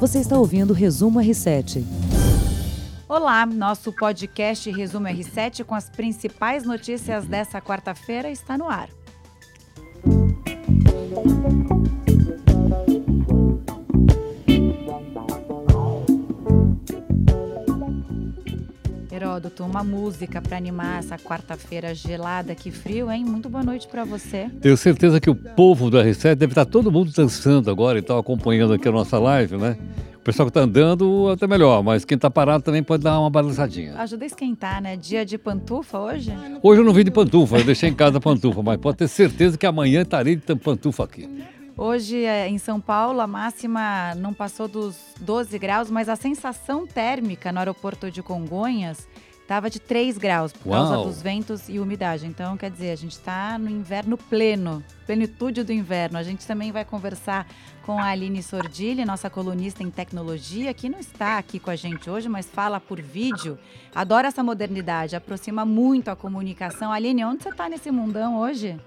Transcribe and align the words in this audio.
Você 0.00 0.18
está 0.18 0.38
ouvindo 0.38 0.70
o 0.70 0.72
Resumo 0.72 1.20
R7. 1.20 1.84
Olá, 3.06 3.44
nosso 3.44 3.92
podcast 3.92 4.70
Resumo 4.70 5.06
R7 5.06 5.62
com 5.62 5.74
as 5.74 5.90
principais 5.90 6.64
notícias 6.64 7.26
dessa 7.26 7.60
quarta-feira 7.60 8.30
está 8.30 8.56
no 8.56 8.66
ar. 8.66 8.88
Heródoto, 19.20 19.64
uma 19.64 19.84
música 19.84 20.40
para 20.40 20.56
animar 20.56 21.00
essa 21.00 21.18
quarta-feira 21.18 21.94
gelada, 21.94 22.54
que 22.54 22.70
frio, 22.70 23.10
hein? 23.10 23.22
Muito 23.22 23.50
boa 23.50 23.62
noite 23.62 23.86
para 23.86 24.02
você. 24.02 24.48
Tenho 24.62 24.78
certeza 24.78 25.20
que 25.20 25.28
o 25.28 25.34
povo 25.34 25.90
do 25.90 25.98
R7 25.98 26.34
deve 26.34 26.52
estar 26.52 26.64
todo 26.64 26.90
mundo 26.90 27.12
dançando 27.14 27.70
agora 27.70 27.98
e 27.98 28.02
tal, 28.02 28.18
acompanhando 28.18 28.72
aqui 28.72 28.88
a 28.88 28.92
nossa 28.92 29.18
live, 29.18 29.58
né? 29.58 29.76
O 30.16 30.20
pessoal 30.20 30.46
que 30.46 30.50
está 30.50 30.62
andando 30.62 31.28
até 31.28 31.46
melhor, 31.46 31.82
mas 31.82 32.02
quem 32.02 32.16
está 32.16 32.30
parado 32.30 32.64
também 32.64 32.82
pode 32.82 33.04
dar 33.04 33.20
uma 33.20 33.28
balançadinha. 33.28 33.94
Ajuda 33.98 34.24
a 34.24 34.26
esquentar, 34.26 34.80
né? 34.80 34.96
Dia 34.96 35.26
de 35.26 35.36
pantufa 35.36 35.98
hoje? 35.98 36.32
Hoje 36.62 36.80
eu 36.80 36.84
não 36.84 36.94
vim 36.94 37.04
de 37.04 37.10
pantufa, 37.10 37.58
eu 37.58 37.64
deixei 37.64 37.90
em 37.90 37.94
casa 37.94 38.16
a 38.16 38.20
pantufa, 38.22 38.62
mas 38.62 38.78
pode 38.78 38.96
ter 38.96 39.08
certeza 39.08 39.58
que 39.58 39.66
amanhã 39.66 40.00
estarei 40.00 40.34
de 40.34 40.56
pantufa 40.56 41.04
aqui. 41.04 41.28
Hoje 41.76 42.24
é, 42.24 42.48
em 42.48 42.58
São 42.58 42.80
Paulo 42.80 43.20
a 43.20 43.26
máxima 43.26 44.14
não 44.16 44.34
passou 44.34 44.68
dos 44.68 44.96
12 45.20 45.58
graus, 45.58 45.90
mas 45.90 46.08
a 46.08 46.16
sensação 46.16 46.86
térmica 46.86 47.52
no 47.52 47.58
aeroporto 47.58 48.10
de 48.10 48.22
Congonhas 48.22 49.08
estava 49.50 49.68
de 49.68 49.80
3 49.80 50.16
graus 50.16 50.52
por 50.52 50.70
Uau. 50.70 50.86
causa 50.86 51.08
dos 51.08 51.20
ventos 51.20 51.68
e 51.68 51.80
umidade. 51.80 52.24
Então, 52.24 52.56
quer 52.56 52.70
dizer, 52.70 52.92
a 52.92 52.96
gente 52.96 53.12
está 53.12 53.58
no 53.58 53.68
inverno 53.68 54.16
pleno, 54.16 54.84
plenitude 55.04 55.64
do 55.64 55.72
inverno. 55.72 56.18
A 56.18 56.22
gente 56.22 56.46
também 56.46 56.70
vai 56.70 56.84
conversar 56.84 57.48
com 57.84 57.98
a 57.98 58.04
Aline 58.04 58.44
Sordilli, 58.44 59.04
nossa 59.04 59.28
colunista 59.28 59.82
em 59.82 59.90
tecnologia, 59.90 60.72
que 60.72 60.88
não 60.88 61.00
está 61.00 61.36
aqui 61.36 61.58
com 61.58 61.68
a 61.68 61.74
gente 61.74 62.08
hoje, 62.08 62.28
mas 62.28 62.46
fala 62.46 62.78
por 62.78 63.00
vídeo. 63.00 63.58
Adora 63.92 64.28
essa 64.28 64.44
modernidade, 64.44 65.16
aproxima 65.16 65.64
muito 65.64 66.12
a 66.12 66.14
comunicação. 66.14 66.92
Aline, 66.92 67.24
onde 67.24 67.42
você 67.42 67.48
está 67.48 67.68
nesse 67.68 67.90
mundão 67.90 68.38
hoje? 68.38 68.78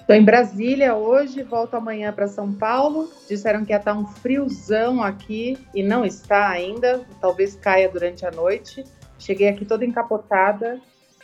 Estou 0.00 0.16
em 0.16 0.24
Brasília 0.24 0.94
hoje, 0.94 1.42
volto 1.42 1.74
amanhã 1.74 2.12
para 2.12 2.26
São 2.26 2.52
Paulo. 2.52 3.08
Disseram 3.28 3.64
que 3.64 3.72
ia 3.72 3.76
estar 3.76 3.94
tá 3.94 3.98
um 3.98 4.06
friozão 4.06 5.02
aqui 5.02 5.56
e 5.72 5.82
não 5.82 6.04
está 6.04 6.48
ainda, 6.48 7.04
talvez 7.20 7.54
caia 7.54 7.88
durante 7.88 8.26
a 8.26 8.30
noite. 8.30 8.84
Cheguei 9.18 9.48
aqui 9.48 9.64
toda 9.64 9.84
encapotada 9.84 10.80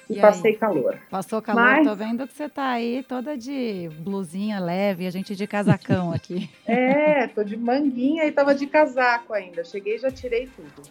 e, 0.08 0.18
e 0.18 0.20
passei 0.20 0.52
aí? 0.52 0.56
calor. 0.56 0.98
Passou 1.10 1.42
calor, 1.42 1.60
Mas... 1.60 1.86
tô 1.88 1.96
vendo 1.96 2.26
que 2.28 2.34
você 2.34 2.44
está 2.44 2.68
aí 2.68 3.02
toda 3.02 3.36
de 3.36 3.88
blusinha 3.98 4.60
leve, 4.60 5.06
a 5.06 5.10
gente 5.10 5.34
de 5.34 5.46
casacão 5.46 6.12
aqui. 6.14 6.48
é, 6.66 7.26
tô 7.26 7.42
de 7.42 7.56
manguinha 7.56 8.24
e 8.24 8.30
tava 8.30 8.54
de 8.54 8.66
casaco 8.66 9.32
ainda. 9.32 9.64
Cheguei 9.64 9.96
e 9.96 9.98
já 9.98 10.10
tirei 10.10 10.46
tudo. 10.46 10.88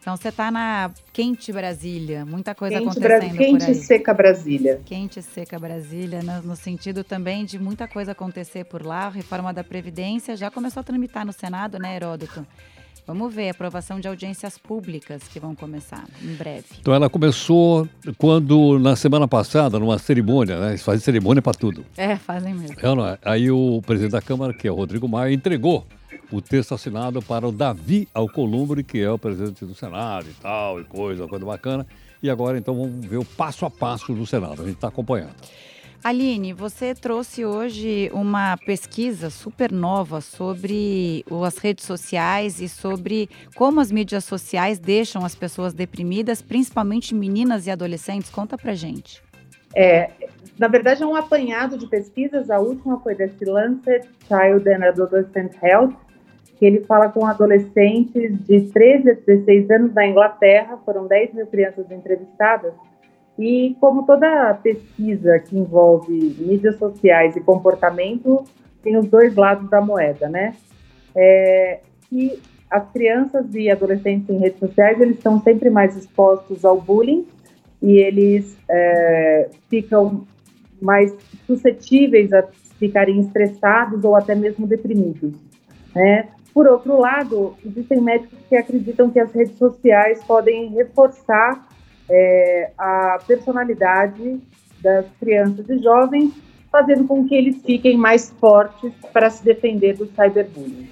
Então 0.00 0.16
você 0.16 0.28
está 0.28 0.50
na 0.50 0.90
quente 1.12 1.52
Brasília, 1.52 2.24
muita 2.24 2.54
coisa 2.54 2.78
quente, 2.78 2.98
acontecendo 2.98 3.36
quente 3.36 3.58
por 3.58 3.68
aí. 3.68 3.74
seca 3.74 4.14
Brasília. 4.14 4.80
Quente 4.84 5.22
seca 5.22 5.58
Brasília, 5.58 6.22
no, 6.22 6.42
no, 6.42 6.56
sentido 6.56 7.04
também 7.04 7.44
de 7.44 7.58
muita 7.58 7.86
coisa 7.86 8.12
acontecer 8.12 8.64
por 8.64 8.84
lá. 8.84 9.06
A 9.06 9.10
reforma 9.10 9.52
da 9.52 9.64
Previdência 9.64 10.36
já 10.36 10.50
começou 10.50 10.80
a 10.80 10.84
tramitar 10.84 11.26
no 11.26 11.32
Senado, 11.32 11.78
né, 11.78 11.96
Heródoto? 11.96 12.46
Vamos 13.08 13.34
ver, 13.34 13.48
aprovação 13.48 13.98
de 13.98 14.06
audiências 14.06 14.58
públicas 14.58 15.22
que 15.32 15.40
vão 15.40 15.54
começar 15.54 16.04
em 16.22 16.34
breve. 16.34 16.66
Então 16.78 16.92
ela 16.92 17.08
começou 17.08 17.88
quando, 18.18 18.78
na 18.78 18.96
semana 18.96 19.26
passada, 19.26 19.78
numa 19.78 19.98
cerimônia, 19.98 20.60
né? 20.60 20.68
Eles 20.68 20.82
fazem 20.82 21.00
cerimônia 21.00 21.40
para 21.40 21.54
tudo. 21.54 21.86
É, 21.96 22.16
fazem 22.16 22.52
mesmo. 22.52 22.76
É, 22.78 23.18
Aí 23.24 23.50
o 23.50 23.80
presidente 23.86 24.12
da 24.12 24.20
Câmara, 24.20 24.52
que 24.52 24.68
é 24.68 24.70
o 24.70 24.74
Rodrigo 24.74 25.08
Maia, 25.08 25.32
entregou 25.32 25.86
o 26.30 26.40
texto 26.40 26.74
assinado 26.74 27.22
para 27.22 27.46
o 27.46 27.52
Davi 27.52 28.08
Alcolumbre, 28.12 28.82
que 28.82 29.00
é 29.00 29.10
o 29.10 29.18
presidente 29.18 29.64
do 29.64 29.74
Senado 29.74 30.26
e 30.28 30.34
tal, 30.34 30.80
e 30.80 30.84
coisa, 30.84 31.26
coisa 31.26 31.44
bacana. 31.44 31.86
E 32.22 32.28
agora, 32.28 32.58
então, 32.58 32.74
vamos 32.74 33.04
ver 33.04 33.16
o 33.16 33.24
passo 33.24 33.64
a 33.64 33.70
passo 33.70 34.12
do 34.12 34.26
Senado. 34.26 34.62
A 34.62 34.64
gente 34.64 34.74
está 34.74 34.88
acompanhando. 34.88 35.34
Aline, 36.02 36.52
você 36.52 36.94
trouxe 36.94 37.44
hoje 37.44 38.08
uma 38.12 38.56
pesquisa 38.56 39.30
super 39.30 39.72
nova 39.72 40.20
sobre 40.20 41.24
as 41.44 41.58
redes 41.58 41.84
sociais 41.84 42.60
e 42.60 42.68
sobre 42.68 43.28
como 43.56 43.80
as 43.80 43.90
mídias 43.90 44.24
sociais 44.24 44.78
deixam 44.78 45.24
as 45.24 45.34
pessoas 45.34 45.74
deprimidas, 45.74 46.40
principalmente 46.40 47.14
meninas 47.14 47.66
e 47.66 47.70
adolescentes. 47.70 48.30
Conta 48.30 48.56
pra 48.56 48.74
gente. 48.74 49.20
É, 49.74 50.10
na 50.58 50.68
verdade, 50.68 51.02
é 51.02 51.06
um 51.06 51.16
apanhado 51.16 51.76
de 51.76 51.86
pesquisas. 51.88 52.48
A 52.48 52.58
última 52.60 53.00
foi 53.00 53.14
desse 53.14 53.44
Lancet 53.44 54.08
Child 54.28 54.68
and 54.68 54.88
Adolescent 54.88 55.52
Health, 55.62 55.94
que 56.58 56.66
ele 56.66 56.80
fala 56.80 57.08
com 57.08 57.24
adolescentes 57.24 58.36
de 58.44 58.62
13 58.72 59.10
a 59.10 59.14
16 59.14 59.70
anos 59.70 59.92
da 59.92 60.06
Inglaterra, 60.06 60.78
foram 60.84 61.06
10 61.06 61.34
mil 61.34 61.46
crianças 61.46 61.90
entrevistadas, 61.90 62.72
e 63.38 63.76
como 63.80 64.04
toda 64.04 64.54
pesquisa 64.54 65.38
que 65.38 65.56
envolve 65.56 66.34
mídias 66.40 66.76
sociais 66.76 67.36
e 67.36 67.40
comportamento, 67.40 68.42
tem 68.82 68.96
os 68.96 69.06
dois 69.06 69.36
lados 69.36 69.70
da 69.70 69.80
moeda, 69.80 70.28
né? 70.28 70.56
É, 71.14 71.80
as 72.68 72.90
crianças 72.90 73.54
e 73.54 73.70
adolescentes 73.70 74.28
em 74.28 74.38
redes 74.38 74.58
sociais, 74.58 75.00
eles 75.00 75.16
estão 75.16 75.40
sempre 75.40 75.70
mais 75.70 75.96
expostos 75.96 76.64
ao 76.64 76.80
bullying 76.80 77.26
e 77.80 77.98
eles 77.98 78.58
é, 78.68 79.48
ficam 79.70 80.26
mais 80.82 81.14
suscetíveis 81.46 82.32
a 82.32 82.42
ficarem 82.78 83.20
estressados 83.20 84.04
ou 84.04 84.16
até 84.16 84.34
mesmo 84.34 84.66
deprimidos, 84.66 85.32
né? 85.94 86.28
Por 86.52 86.66
outro 86.66 86.98
lado, 87.00 87.56
existem 87.64 88.00
médicos 88.00 88.38
que 88.48 88.56
acreditam 88.56 89.10
que 89.10 89.20
as 89.20 89.32
redes 89.32 89.56
sociais 89.56 90.22
podem 90.24 90.68
reforçar 90.70 91.68
é, 92.10 92.70
a 92.76 93.18
personalidade 93.26 94.40
das 94.80 95.06
crianças 95.20 95.68
e 95.68 95.78
jovens, 95.78 96.32
fazendo 96.70 97.06
com 97.06 97.26
que 97.26 97.34
eles 97.34 97.62
fiquem 97.62 97.96
mais 97.96 98.30
fortes 98.40 98.92
para 99.12 99.30
se 99.30 99.44
defender 99.44 99.96
do 99.96 100.06
cyberbullying. 100.06 100.88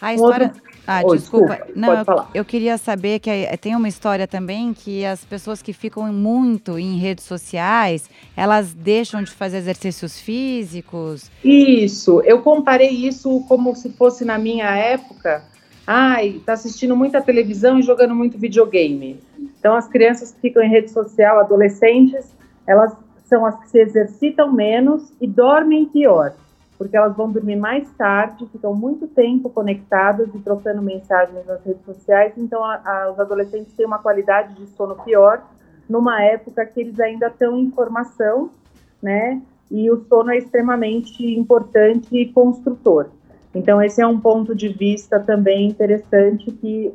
A 0.00 0.14
história... 0.14 0.46
Um 0.46 0.48
outro 0.48 0.69
ah, 0.86 1.02
oh, 1.04 1.14
desculpa. 1.14 1.54
desculpa. 1.54 1.72
Não, 1.78 1.94
eu, 1.94 2.04
eu, 2.34 2.44
queria 2.44 2.76
saber 2.78 3.18
que 3.20 3.30
tem 3.58 3.76
uma 3.76 3.88
história 3.88 4.26
também 4.26 4.72
que 4.72 5.04
as 5.04 5.24
pessoas 5.24 5.62
que 5.62 5.72
ficam 5.72 6.12
muito 6.12 6.78
em 6.78 6.98
redes 6.98 7.24
sociais, 7.24 8.08
elas 8.36 8.72
deixam 8.72 9.22
de 9.22 9.30
fazer 9.30 9.58
exercícios 9.58 10.18
físicos. 10.18 11.30
Isso, 11.44 12.20
eu 12.22 12.42
comparei 12.42 12.90
isso 12.90 13.44
como 13.48 13.74
se 13.74 13.90
fosse 13.90 14.24
na 14.24 14.38
minha 14.38 14.74
época. 14.76 15.44
Ai, 15.86 16.40
tá 16.44 16.52
assistindo 16.52 16.96
muita 16.96 17.20
televisão 17.20 17.78
e 17.78 17.82
jogando 17.82 18.14
muito 18.14 18.38
videogame. 18.38 19.20
Então 19.58 19.74
as 19.74 19.88
crianças 19.88 20.32
que 20.32 20.40
ficam 20.40 20.62
em 20.62 20.68
rede 20.68 20.90
social, 20.90 21.40
adolescentes, 21.40 22.26
elas 22.66 22.92
são 23.28 23.46
as 23.46 23.58
que 23.60 23.70
se 23.70 23.78
exercitam 23.78 24.52
menos 24.52 25.12
e 25.20 25.26
dormem 25.26 25.86
pior 25.86 26.34
porque 26.80 26.96
elas 26.96 27.14
vão 27.14 27.30
dormir 27.30 27.56
mais 27.56 27.86
tarde, 27.92 28.48
ficam 28.50 28.74
muito 28.74 29.06
tempo 29.06 29.50
conectadas 29.50 30.34
e 30.34 30.38
trocando 30.38 30.80
mensagens 30.80 31.44
nas 31.46 31.62
redes 31.62 31.84
sociais, 31.84 32.32
então 32.38 32.64
a, 32.64 32.80
a, 32.82 33.12
os 33.12 33.20
adolescentes 33.20 33.74
têm 33.74 33.84
uma 33.84 33.98
qualidade 33.98 34.54
de 34.54 34.66
sono 34.68 34.94
pior 35.04 35.46
numa 35.86 36.22
época 36.22 36.64
que 36.64 36.80
eles 36.80 36.98
ainda 36.98 37.26
estão 37.26 37.58
em 37.58 37.70
formação, 37.70 38.48
né? 39.02 39.42
E 39.70 39.90
o 39.90 40.02
sono 40.08 40.30
é 40.30 40.38
extremamente 40.38 41.22
importante 41.38 42.16
e 42.16 42.32
construtor. 42.32 43.10
Então 43.54 43.82
esse 43.82 44.00
é 44.00 44.06
um 44.06 44.18
ponto 44.18 44.54
de 44.54 44.68
vista 44.68 45.20
também 45.20 45.68
interessante 45.68 46.50
que 46.50 46.94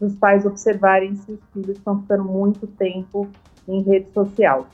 os 0.00 0.16
pais 0.16 0.44
observarem 0.44 1.14
se 1.14 1.30
os 1.30 1.40
filhos 1.52 1.76
estão 1.76 2.00
ficando 2.00 2.24
muito 2.24 2.66
tempo 2.66 3.28
em 3.68 3.82
rede 3.82 4.10
social. 4.10 4.66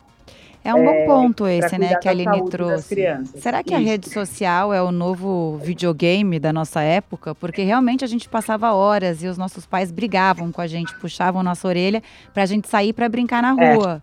É 0.64 0.74
um 0.74 0.88
é, 0.88 1.06
bom 1.06 1.22
ponto 1.22 1.46
esse, 1.46 1.78
né, 1.78 1.94
que 1.96 2.08
a 2.08 2.10
Aline 2.10 2.48
trouxe. 2.50 2.94
Será 3.36 3.62
que 3.62 3.70
Isso. 3.70 3.76
a 3.76 3.78
rede 3.78 4.10
social 4.10 4.72
é 4.72 4.82
o 4.82 4.90
novo 4.90 5.58
videogame 5.58 6.38
da 6.38 6.52
nossa 6.52 6.82
época? 6.82 7.34
Porque 7.34 7.62
realmente 7.62 8.04
a 8.04 8.08
gente 8.08 8.28
passava 8.28 8.72
horas 8.72 9.22
e 9.22 9.28
os 9.28 9.38
nossos 9.38 9.64
pais 9.66 9.90
brigavam 9.90 10.50
com 10.52 10.60
a 10.60 10.66
gente, 10.66 10.94
puxavam 10.98 11.42
nossa 11.42 11.66
orelha 11.66 12.02
para 12.34 12.42
a 12.42 12.46
gente 12.46 12.68
sair 12.68 12.92
para 12.92 13.08
brincar 13.08 13.42
na 13.42 13.56
é. 13.62 13.74
rua. 13.74 14.02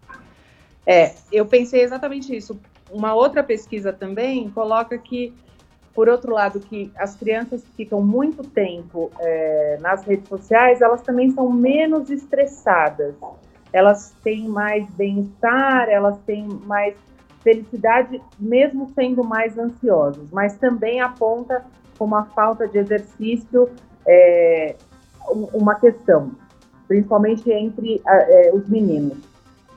É. 0.86 1.04
é, 1.04 1.16
eu 1.32 1.46
pensei 1.46 1.82
exatamente 1.82 2.36
isso. 2.36 2.60
Uma 2.90 3.14
outra 3.14 3.44
pesquisa 3.44 3.92
também 3.92 4.50
coloca 4.50 4.98
que, 4.98 5.34
por 5.94 6.08
outro 6.08 6.34
lado, 6.34 6.60
que 6.60 6.92
as 6.96 7.16
crianças 7.16 7.64
que 7.64 7.72
ficam 7.76 8.02
muito 8.02 8.44
tempo 8.44 9.12
é, 9.20 9.78
nas 9.82 10.04
redes 10.04 10.28
sociais, 10.30 10.82
elas 10.82 11.02
também 11.02 11.32
são 11.32 11.52
menos 11.52 12.10
estressadas 12.10 13.16
elas 13.76 14.16
têm 14.24 14.48
mais 14.48 14.90
bem-estar, 14.92 15.90
elas 15.90 16.18
têm 16.26 16.48
mais 16.66 16.96
felicidade, 17.44 18.22
mesmo 18.40 18.90
sendo 18.96 19.22
mais 19.22 19.58
ansiosas, 19.58 20.30
mas 20.32 20.58
também 20.58 21.02
aponta 21.02 21.62
como 21.98 22.16
a 22.16 22.24
falta 22.24 22.70
de 22.70 22.78
exercício 22.78 23.70
é, 24.08 24.78
uma 25.54 25.76
questão, 25.76 26.32
principalmente 26.88 27.52
entre 27.52 28.02
é, 28.08 28.52
os 28.54 28.66
meninos. 28.70 29.18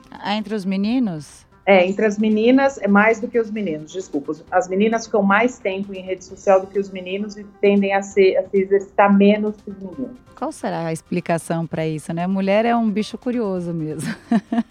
Ah, 0.09 0.33
entre 0.33 0.55
os 0.55 0.63
meninos? 0.63 1.45
É, 1.69 1.85
entre 1.85 2.03
as 2.03 2.17
meninas 2.17 2.79
é 2.79 2.87
mais 2.87 3.19
do 3.19 3.27
que 3.27 3.39
os 3.39 3.51
meninos, 3.51 3.91
desculpa. 3.91 4.33
As 4.49 4.67
meninas 4.67 5.05
ficam 5.05 5.21
mais 5.21 5.59
tempo 5.59 5.93
em 5.93 6.01
rede 6.01 6.25
social 6.25 6.61
do 6.61 6.65
que 6.65 6.79
os 6.79 6.89
meninos 6.89 7.37
e 7.37 7.43
tendem 7.61 7.93
a, 7.93 8.01
ser, 8.01 8.37
a 8.37 8.49
se 8.49 8.57
exercitar 8.57 9.15
menos 9.15 9.55
que 9.57 9.69
os 9.69 9.77
meninos. 9.77 10.17
Qual 10.35 10.51
será 10.51 10.87
a 10.87 10.91
explicação 10.91 11.67
para 11.67 11.85
isso, 11.85 12.11
né? 12.11 12.25
Mulher 12.25 12.65
é 12.65 12.75
um 12.75 12.89
bicho 12.89 13.19
curioso 13.19 13.71
mesmo. 13.71 14.11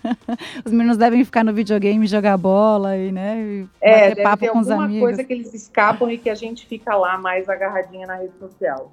os 0.67 0.73
meninos 0.73 0.97
devem 0.97 1.25
ficar 1.25 1.45
no 1.45 1.53
videogame, 1.53 2.05
jogar 2.05 2.37
bola 2.37 2.97
e, 2.97 3.13
né, 3.13 3.41
e 3.41 3.67
é, 3.81 4.09
bater 4.09 4.23
papo 4.25 4.49
com 4.49 4.59
os 4.59 4.69
amigos. 4.69 4.97
É, 4.97 5.01
coisa 5.01 5.25
que 5.25 5.33
eles 5.33 5.55
escapam 5.55 6.11
e 6.11 6.19
que 6.19 6.29
a 6.29 6.35
gente 6.35 6.67
fica 6.67 6.97
lá 6.97 7.17
mais 7.17 7.49
agarradinha 7.49 8.09
na 8.09 8.17
rede 8.17 8.37
social. 8.41 8.93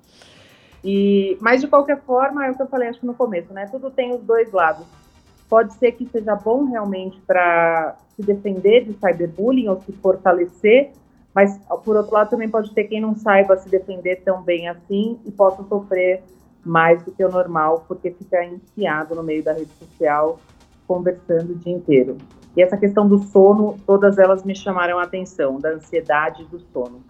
E, 0.83 1.39
mas 1.41 1.59
de 1.59 1.67
qualquer 1.67 1.99
forma, 2.03 2.45
é 2.45 2.51
o 2.51 2.55
que 2.55 2.61
eu 2.61 2.67
falei 2.67 2.87
acho 2.87 2.99
que 2.99 3.05
no 3.07 3.15
começo, 3.15 3.51
né? 3.51 3.67
Tudo 3.71 3.89
tem 3.89 4.13
os 4.13 4.21
dois 4.21 4.51
lados 4.51 4.85
pode 5.49 5.73
ser 5.75 5.91
que 5.93 6.07
seja 6.07 6.35
bom 6.35 6.65
realmente 6.65 7.19
para 7.21 7.95
se 8.15 8.23
defender 8.23 8.85
de 8.85 8.93
cyberbullying 8.93 9.67
ou 9.67 9.79
se 9.81 9.91
fortalecer, 9.93 10.91
mas 11.33 11.59
por 11.83 11.95
outro 11.95 12.13
lado 12.13 12.29
também 12.29 12.49
pode 12.49 12.73
ter 12.73 12.85
quem 12.85 13.01
não 13.01 13.15
saiba 13.15 13.57
se 13.57 13.69
defender 13.69 14.21
tão 14.23 14.41
bem 14.41 14.69
assim 14.69 15.19
e 15.25 15.31
possa 15.31 15.63
sofrer 15.63 16.23
mais 16.65 17.03
do 17.03 17.11
que 17.11 17.23
o 17.23 17.29
normal 17.29 17.85
porque 17.87 18.11
fica 18.11 18.43
enfiado 18.43 19.13
no 19.13 19.21
meio 19.21 19.43
da 19.43 19.53
rede 19.53 19.71
social 19.73 20.39
conversando 20.87 21.51
o 21.51 21.55
dia 21.55 21.73
inteiro. 21.73 22.17
E 22.55 22.61
essa 22.61 22.77
questão 22.77 23.07
do 23.07 23.19
sono, 23.19 23.77
todas 23.85 24.17
elas 24.17 24.43
me 24.43 24.55
chamaram 24.55 24.97
a 24.97 25.03
atenção, 25.03 25.59
da 25.59 25.71
ansiedade 25.71 26.45
do 26.45 26.59
sono. 26.71 27.03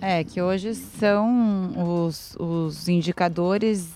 É, 0.00 0.24
que 0.24 0.42
hoje 0.42 0.74
são 0.74 2.04
os, 2.04 2.34
os 2.36 2.88
indicadores 2.88 3.88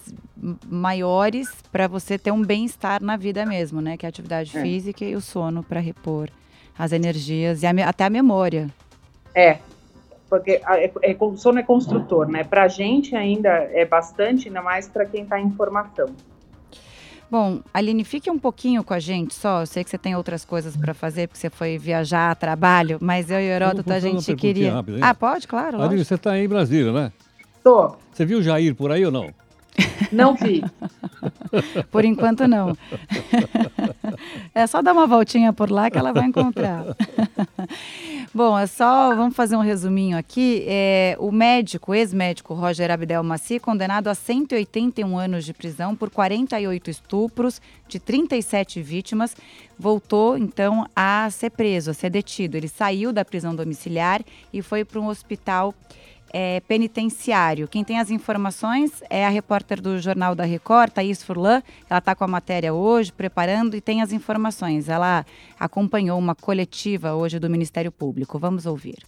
maiores 0.68 1.50
para 1.72 1.86
você 1.86 2.18
ter 2.18 2.30
um 2.30 2.42
bem-estar 2.42 3.02
na 3.02 3.16
vida 3.16 3.44
mesmo, 3.44 3.80
né? 3.80 3.96
Que 3.96 4.06
é 4.06 4.08
a 4.08 4.10
atividade 4.10 4.56
é. 4.56 4.62
física 4.62 5.04
e 5.04 5.14
o 5.14 5.20
sono 5.20 5.62
para 5.62 5.80
repor 5.80 6.28
as 6.78 6.92
energias 6.92 7.62
e 7.62 7.66
a, 7.66 7.88
até 7.88 8.04
a 8.04 8.10
memória. 8.10 8.68
É, 9.34 9.58
porque 10.28 10.60
a, 10.64 10.78
é, 10.78 10.92
é, 11.02 11.16
o 11.18 11.36
sono 11.36 11.58
é 11.58 11.62
construtor, 11.62 12.28
né? 12.28 12.44
Para 12.44 12.64
a 12.64 12.68
gente 12.68 13.14
ainda 13.16 13.48
é 13.48 13.84
bastante, 13.84 14.48
ainda 14.48 14.62
mais 14.62 14.88
para 14.88 15.04
quem 15.04 15.22
está 15.22 15.40
em 15.40 15.50
formação. 15.52 16.10
Bom, 17.28 17.60
Aline, 17.74 18.04
fique 18.04 18.30
um 18.30 18.38
pouquinho 18.38 18.84
com 18.84 18.94
a 18.94 19.00
gente 19.00 19.34
só. 19.34 19.62
Eu 19.62 19.66
sei 19.66 19.82
que 19.82 19.90
você 19.90 19.98
tem 19.98 20.14
outras 20.14 20.44
coisas 20.44 20.76
para 20.76 20.94
fazer, 20.94 21.26
porque 21.26 21.40
você 21.40 21.50
foi 21.50 21.76
viajar 21.76 22.30
a 22.30 22.34
trabalho, 22.36 22.98
mas 23.00 23.30
eu 23.30 23.40
e 23.40 23.48
o 23.48 23.50
Heródoto 23.50 23.92
a 23.92 23.98
gente 23.98 24.34
queria. 24.36 24.74
Rápida, 24.74 24.98
ah, 25.02 25.14
pode, 25.14 25.48
claro. 25.48 25.82
Aline, 25.82 26.04
você 26.04 26.14
está 26.14 26.32
aí 26.32 26.44
em 26.44 26.48
Brasília, 26.48 26.92
né? 26.92 27.12
Tô. 27.64 27.96
Você 28.12 28.24
viu 28.24 28.38
o 28.38 28.42
Jair 28.42 28.76
por 28.76 28.92
aí 28.92 29.04
ou 29.04 29.10
não? 29.10 29.28
Não 30.12 30.34
vi. 30.34 30.62
por 31.90 32.04
enquanto, 32.04 32.46
não. 32.46 32.76
é 34.54 34.66
só 34.66 34.82
dar 34.82 34.92
uma 34.92 35.06
voltinha 35.06 35.52
por 35.52 35.70
lá 35.70 35.90
que 35.90 35.98
ela 35.98 36.12
vai 36.12 36.26
encontrar. 36.26 36.84
Bom, 38.34 38.58
é 38.58 38.66
só, 38.66 39.14
vamos 39.14 39.34
fazer 39.34 39.56
um 39.56 39.60
resuminho 39.60 40.18
aqui. 40.18 40.64
É, 40.66 41.16
o 41.18 41.32
médico, 41.32 41.94
ex-médico 41.94 42.54
Roger 42.54 42.90
Abdel 42.90 43.22
Maci, 43.22 43.58
condenado 43.58 44.08
a 44.08 44.14
181 44.14 45.18
anos 45.18 45.44
de 45.44 45.54
prisão 45.54 45.96
por 45.96 46.10
48 46.10 46.90
estupros 46.90 47.60
de 47.88 47.98
37 47.98 48.82
vítimas, 48.82 49.36
voltou 49.78 50.36
então 50.36 50.86
a 50.94 51.28
ser 51.30 51.50
preso, 51.50 51.90
a 51.90 51.94
ser 51.94 52.10
detido. 52.10 52.56
Ele 52.56 52.68
saiu 52.68 53.12
da 53.12 53.24
prisão 53.24 53.54
domiciliar 53.54 54.22
e 54.52 54.60
foi 54.60 54.84
para 54.84 55.00
um 55.00 55.06
hospital 55.06 55.74
é, 56.38 56.60
penitenciário. 56.60 57.66
Quem 57.66 57.82
tem 57.82 57.98
as 57.98 58.10
informações 58.10 59.02
é 59.08 59.24
a 59.24 59.30
repórter 59.30 59.80
do 59.80 59.98
Jornal 59.98 60.34
da 60.34 60.44
Record, 60.44 60.92
Thaís 60.92 61.22
Furlan. 61.22 61.62
Ela 61.88 61.98
está 61.98 62.14
com 62.14 62.24
a 62.24 62.28
matéria 62.28 62.74
hoje, 62.74 63.10
preparando 63.10 63.74
e 63.74 63.80
tem 63.80 64.02
as 64.02 64.12
informações. 64.12 64.90
Ela 64.90 65.24
acompanhou 65.58 66.18
uma 66.18 66.34
coletiva 66.34 67.14
hoje 67.14 67.38
do 67.38 67.48
Ministério 67.48 67.90
Público. 67.90 68.38
Vamos 68.38 68.66
ouvir. 68.66 68.98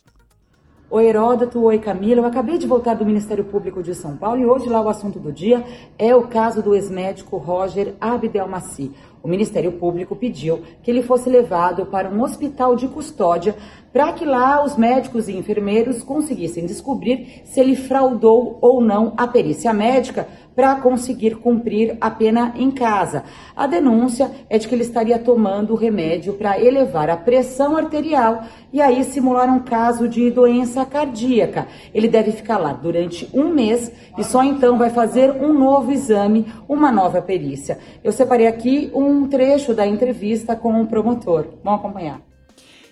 Oi 0.90 1.04
Heródoto, 1.04 1.60
oi 1.60 1.78
Camila. 1.78 2.22
Eu 2.22 2.25
acabei 2.25 2.56
de 2.56 2.66
voltar 2.66 2.94
do 2.94 3.04
Ministério 3.04 3.44
Público 3.44 3.82
de 3.82 3.94
São 3.94 4.16
Paulo 4.16 4.40
e 4.40 4.46
hoje 4.46 4.70
lá 4.70 4.81
o 4.81 4.88
assunto 4.88 5.19
do 5.19 5.31
dia 5.31 5.62
é 5.98 6.16
o 6.16 6.28
caso 6.28 6.62
do 6.62 6.74
ex-médico 6.74 7.36
Roger 7.36 7.94
Abdelmaci. 8.00 8.90
O 9.23 9.29
Ministério 9.29 9.73
Público 9.73 10.15
pediu 10.15 10.62
que 10.82 10.91
ele 10.91 11.03
fosse 11.03 11.29
levado 11.29 11.87
para 11.87 12.09
um 12.09 12.23
hospital 12.23 12.76
de 12.76 12.87
custódia 12.88 13.55
para 13.93 14.12
que 14.12 14.25
lá 14.25 14.65
os 14.65 14.76
médicos 14.76 15.29
e 15.29 15.37
enfermeiros 15.37 16.03
conseguissem 16.03 16.67
descobrir 16.67 17.43
se 17.44 17.59
ele 17.59 17.75
fraudou 17.75 18.59
ou 18.61 18.81
não 18.81 19.15
a 19.17 19.26
perícia 19.26 19.73
médica 19.73 20.29
para 20.58 20.75
conseguir 20.75 21.37
cumprir 21.37 21.96
a 22.00 22.10
pena 22.10 22.52
em 22.56 22.69
casa. 22.69 23.22
A 23.55 23.64
denúncia 23.64 24.28
é 24.50 24.58
de 24.58 24.66
que 24.66 24.75
ele 24.75 24.82
estaria 24.82 25.16
tomando 25.16 25.72
o 25.72 25.76
remédio 25.76 26.32
para 26.32 26.60
elevar 26.60 27.08
a 27.08 27.16
pressão 27.16 27.76
arterial 27.76 28.43
e 28.72 28.82
aí 28.82 29.05
simular 29.05 29.49
um 29.49 29.60
caso 29.60 30.08
de 30.08 30.28
doença 30.32 30.84
cardíaca. 30.84 31.69
Ele 31.94 32.08
deve 32.08 32.32
ficar 32.32 32.58
lá 32.58 32.72
durante 32.72 33.31
um 33.32 33.55
mês 33.55 33.93
e 34.19 34.25
só 34.25 34.43
então 34.43 34.76
vai 34.76 34.90
fazer 34.90 35.31
um 35.31 35.52
novo 35.52 35.93
exame, 35.93 36.52
uma 36.69 36.90
nova 36.90 37.22
perícia. 37.22 37.78
Eu 38.02 38.10
separei 38.10 38.49
aqui 38.49 38.90
um 38.93 39.28
trecho 39.28 39.72
da 39.72 39.87
entrevista 39.87 40.56
com 40.56 40.82
o 40.82 40.88
promotor. 40.88 41.46
Vamos 41.62 41.78
acompanhar. 41.78 42.20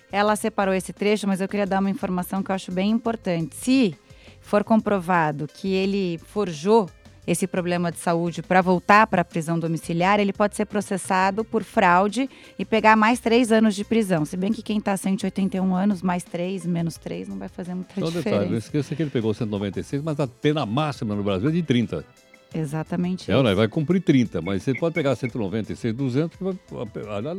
Ela 0.09 0.37
separou 0.37 0.73
esse 0.73 0.93
trecho, 0.93 1.27
mas 1.27 1.41
eu 1.41 1.49
queria 1.49 1.67
dar 1.67 1.81
uma 1.81 1.89
informação 1.89 2.41
que 2.41 2.49
eu 2.49 2.55
acho 2.55 2.71
bem 2.71 2.91
importante. 2.91 3.57
Se 3.57 3.93
for 4.39 4.63
comprovado 4.63 5.45
que 5.45 5.73
ele 5.73 6.17
forjou 6.19 6.89
esse 7.27 7.45
problema 7.45 7.91
de 7.91 7.99
saúde 7.99 8.41
para 8.41 8.61
voltar 8.61 9.05
para 9.05 9.21
a 9.21 9.25
prisão 9.25 9.59
domiciliar, 9.59 10.19
ele 10.19 10.31
pode 10.31 10.55
ser 10.55 10.65
processado 10.65 11.43
por 11.43 11.63
fraude 11.63 12.29
e 12.57 12.63
pegar 12.63 12.95
mais 12.95 13.19
três 13.19 13.51
anos 13.51 13.75
de 13.75 13.83
prisão. 13.83 14.23
Se 14.23 14.37
bem 14.37 14.53
que 14.53 14.63
quem 14.63 14.77
está 14.77 14.95
181 14.95 15.75
anos, 15.75 16.01
mais 16.01 16.23
três, 16.23 16.65
menos 16.65 16.95
três, 16.95 17.27
não 17.27 17.37
vai 17.37 17.49
fazer 17.49 17.75
muita 17.75 17.93
Só 17.99 18.07
diferença. 18.07 18.29
Detalhe, 18.29 18.51
não 18.51 18.57
esqueça 18.57 18.95
que 18.95 19.03
ele 19.03 19.11
pegou 19.11 19.33
196, 19.33 20.01
mas 20.01 20.19
a 20.19 20.27
pena 20.27 20.65
máxima 20.65 21.13
no 21.13 21.23
Brasil 21.23 21.49
é 21.49 21.51
de 21.51 21.61
30. 21.61 22.05
Exatamente. 22.53 23.29
É, 23.31 23.33
isso. 23.33 23.43
Né? 23.43 23.53
Vai 23.53 23.67
cumprir 23.67 24.01
30, 24.01 24.41
mas 24.41 24.63
você 24.63 24.73
pode 24.73 24.93
pegar 24.93 25.15
196, 25.15 25.93
200, 25.93 26.37
vai, 26.39 26.55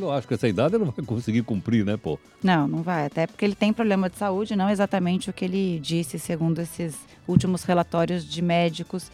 eu 0.01 0.13
acho 0.13 0.29
que 0.29 0.35
essa 0.35 0.49
idade 0.49 0.75
ele 0.75 0.85
não 0.85 0.93
vai 0.93 1.05
conseguir 1.05 1.43
cumprir, 1.43 1.85
né, 1.85 1.97
pô? 1.97 2.19
Não, 2.43 2.69
não 2.69 2.83
vai. 2.83 3.07
Até 3.07 3.27
porque 3.27 3.45
ele 3.45 3.55
tem 3.55 3.73
problema 3.73 4.09
de 4.09 4.17
saúde, 4.17 4.55
não 4.55 4.69
exatamente 4.69 5.31
o 5.31 5.33
que 5.33 5.45
ele 5.45 5.79
disse, 5.81 6.19
segundo 6.19 6.61
esses 6.61 6.97
últimos 7.27 7.65
relatórios 7.65 8.25
de 8.25 8.43
médicos. 8.43 9.11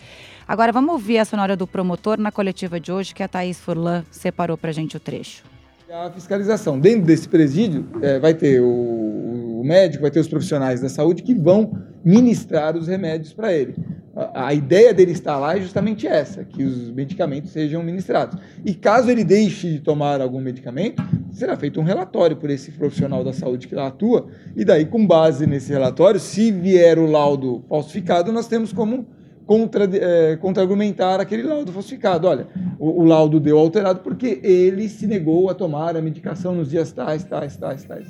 Agora, 0.47 0.73
vamos 0.73 0.93
ouvir 0.93 1.19
a 1.19 1.25
sonora 1.25 1.57
do 1.57 1.67
promotor 1.67 2.19
na 2.19 2.31
coletiva 2.31 2.79
de 2.79 2.93
hoje, 2.93 3.15
que 3.15 3.23
a 3.23 3.29
Thaís 3.29 3.59
Furlan 3.59 4.05
separou 4.11 4.59
para 4.59 4.71
a 4.71 4.73
gente 4.73 4.97
o 4.97 5.01
trecho. 5.01 5.43
A 5.91 6.11
fiscalização. 6.11 6.79
Dentro 6.79 7.03
desse 7.03 7.29
presídio, 7.29 7.87
é, 8.03 8.19
vai 8.19 8.35
ter 8.35 8.61
o, 8.61 9.61
o, 9.61 9.63
médico, 9.65 10.03
vai 10.03 10.11
ter 10.11 10.19
os 10.19 10.29
profissionais 10.29 10.81
da 10.81 10.89
saúde 10.89 11.23
que 11.23 11.35
vão 11.35 11.79
ministrar 12.05 12.77
os 12.77 12.89
remédios 12.89 13.33
para 13.33 13.53
ele. 13.53 13.75
A, 14.17 14.55
ideia 14.55 14.95
dele 14.95 15.11
estar 15.11 15.39
lá 15.39 15.57
é 15.57 15.61
justamente 15.61 16.07
essa, 16.07 16.45
que 16.45 16.63
os 16.63 16.91
medicamentos 16.91 17.51
sejam 17.51 17.83
ministrados. 17.83 18.39
E 18.65 18.73
caso 18.73 19.11
ele 19.11 19.25
deixe 19.25 19.73
de 19.73 19.81
tomar 19.81 20.21
algum 20.21 20.41
medicamento, 20.41 21.03
será 21.33 21.57
feito 21.57 21.81
um 21.81 21.83
relatório 21.83 22.37
por 22.37 22.49
esse 22.49 22.71
profissional 22.71 23.25
da 23.25 23.33
saúde 23.33 23.67
que 23.67 23.75
lá 23.75 23.89
atua, 23.89 24.29
e 24.55 24.65
daí, 24.65 24.85
com 24.85 25.05
base 25.05 25.47
nesse 25.47 25.73
relatório, 25.73 26.21
se 26.21 26.53
vier 26.53 26.97
o 26.97 27.11
laudo 27.11 27.65
falsificado, 27.69 28.31
nós 28.31 28.47
temos 28.47 28.73
como 28.73 29.05
contra, 29.47 29.85
é, 29.85 30.37
contra-argumentar 30.37 31.21
aquele 31.21 31.43
laudo 31.43 31.73
falsificado. 31.73 32.27
Olha, 32.29 32.47
o, 32.79 33.03
o, 33.03 33.05
laudo 33.05 33.41
deu 33.41 33.59
alterado 33.59 34.01
porque 34.01 34.41
ele 34.43 34.89
se 34.89 35.07
negou 35.07 35.51
a 35.51 35.55
tomar 35.55 35.97
a 35.97 36.03
medicação 36.03 36.55
nos 36.55 36.71
dias 36.71 36.93
tais, 36.93 37.25
tais, 37.25 37.57
tais, 37.57 37.85
tais. 37.85 38.07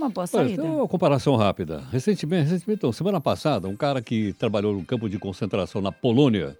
Uma 0.00 0.08
boa 0.08 0.26
saída. 0.26 0.62
Olha, 0.62 0.72
uma 0.72 0.88
comparação 0.88 1.36
rápida. 1.36 1.82
Recentemente, 1.92 2.44
recentemente 2.44 2.78
então, 2.78 2.90
semana 2.90 3.20
passada, 3.20 3.68
um 3.68 3.76
cara 3.76 4.00
que 4.00 4.32
trabalhou 4.32 4.72
no 4.74 4.82
campo 4.82 5.10
de 5.10 5.18
concentração 5.18 5.82
na 5.82 5.92
Polônia, 5.92 6.56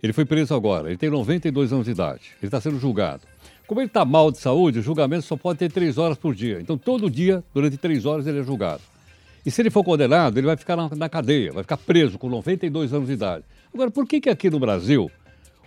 ele 0.00 0.12
foi 0.12 0.24
preso 0.24 0.54
agora. 0.54 0.86
Ele 0.86 0.96
tem 0.96 1.10
92 1.10 1.72
anos 1.72 1.86
de 1.86 1.90
idade. 1.90 2.30
Ele 2.40 2.46
está 2.46 2.60
sendo 2.60 2.78
julgado. 2.78 3.22
Como 3.66 3.80
ele 3.80 3.88
está 3.88 4.04
mal 4.04 4.30
de 4.30 4.38
saúde, 4.38 4.78
o 4.78 4.82
julgamento 4.82 5.22
só 5.22 5.36
pode 5.36 5.58
ter 5.58 5.72
três 5.72 5.98
horas 5.98 6.16
por 6.16 6.32
dia. 6.32 6.60
Então, 6.60 6.78
todo 6.78 7.10
dia, 7.10 7.42
durante 7.52 7.76
três 7.76 8.06
horas, 8.06 8.24
ele 8.24 8.38
é 8.38 8.44
julgado. 8.44 8.82
E 9.44 9.50
se 9.50 9.60
ele 9.62 9.70
for 9.70 9.82
condenado, 9.82 10.38
ele 10.38 10.46
vai 10.46 10.56
ficar 10.56 10.76
na, 10.76 10.88
na, 10.94 11.08
cadeia, 11.08 11.50
vai 11.50 11.64
ficar 11.64 11.78
preso 11.78 12.20
com 12.20 12.28
92 12.28 12.94
anos 12.94 13.08
de 13.08 13.14
idade. 13.14 13.44
Agora, 13.74 13.90
por 13.90 14.06
que, 14.06 14.20
que 14.20 14.30
aqui 14.30 14.48
no 14.48 14.60
Brasil 14.60 15.10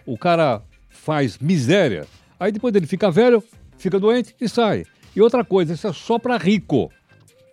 o 0.06 0.18
cara 0.18 0.62
faz 0.88 1.38
miséria, 1.38 2.08
aí 2.40 2.50
depois 2.50 2.74
dele 2.74 2.88
fica 2.88 3.12
velho, 3.12 3.44
fica 3.78 4.00
doente 4.00 4.34
e 4.40 4.48
sai? 4.48 4.86
E 5.14 5.22
outra 5.22 5.44
coisa, 5.44 5.74
isso 5.74 5.86
é 5.86 5.92
só 5.92 6.18
para 6.18 6.38
rico. 6.38 6.90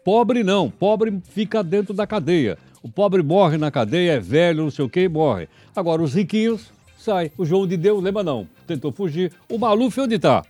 Pobre 0.07 0.45
não, 0.45 0.71
pobre 0.71 1.21
fica 1.31 1.65
dentro 1.65 1.93
da 1.93 2.07
cadeia. 2.07 2.57
O 2.81 2.89
pobre 2.89 3.25
morre 3.25 3.59
na 3.59 3.73
cadeia, 3.73 4.13
é 4.13 4.21
velho, 4.21 4.63
não 4.63 4.71
sei 4.71 4.85
o 4.85 4.89
que, 4.89 5.01
e 5.01 5.09
morre. 5.09 5.49
Agora, 5.75 6.01
os 6.01 6.15
riquinhos, 6.15 6.71
sai. 6.97 7.33
O 7.37 7.45
João 7.45 7.67
de 7.67 7.77
Deus, 7.77 8.01
lembra 8.01 8.23
não, 8.23 8.47
tentou 8.69 8.93
fugir. 8.93 9.33
O 9.51 9.59
Maluf, 9.59 10.01
onde 10.01 10.15
está? 10.15 10.45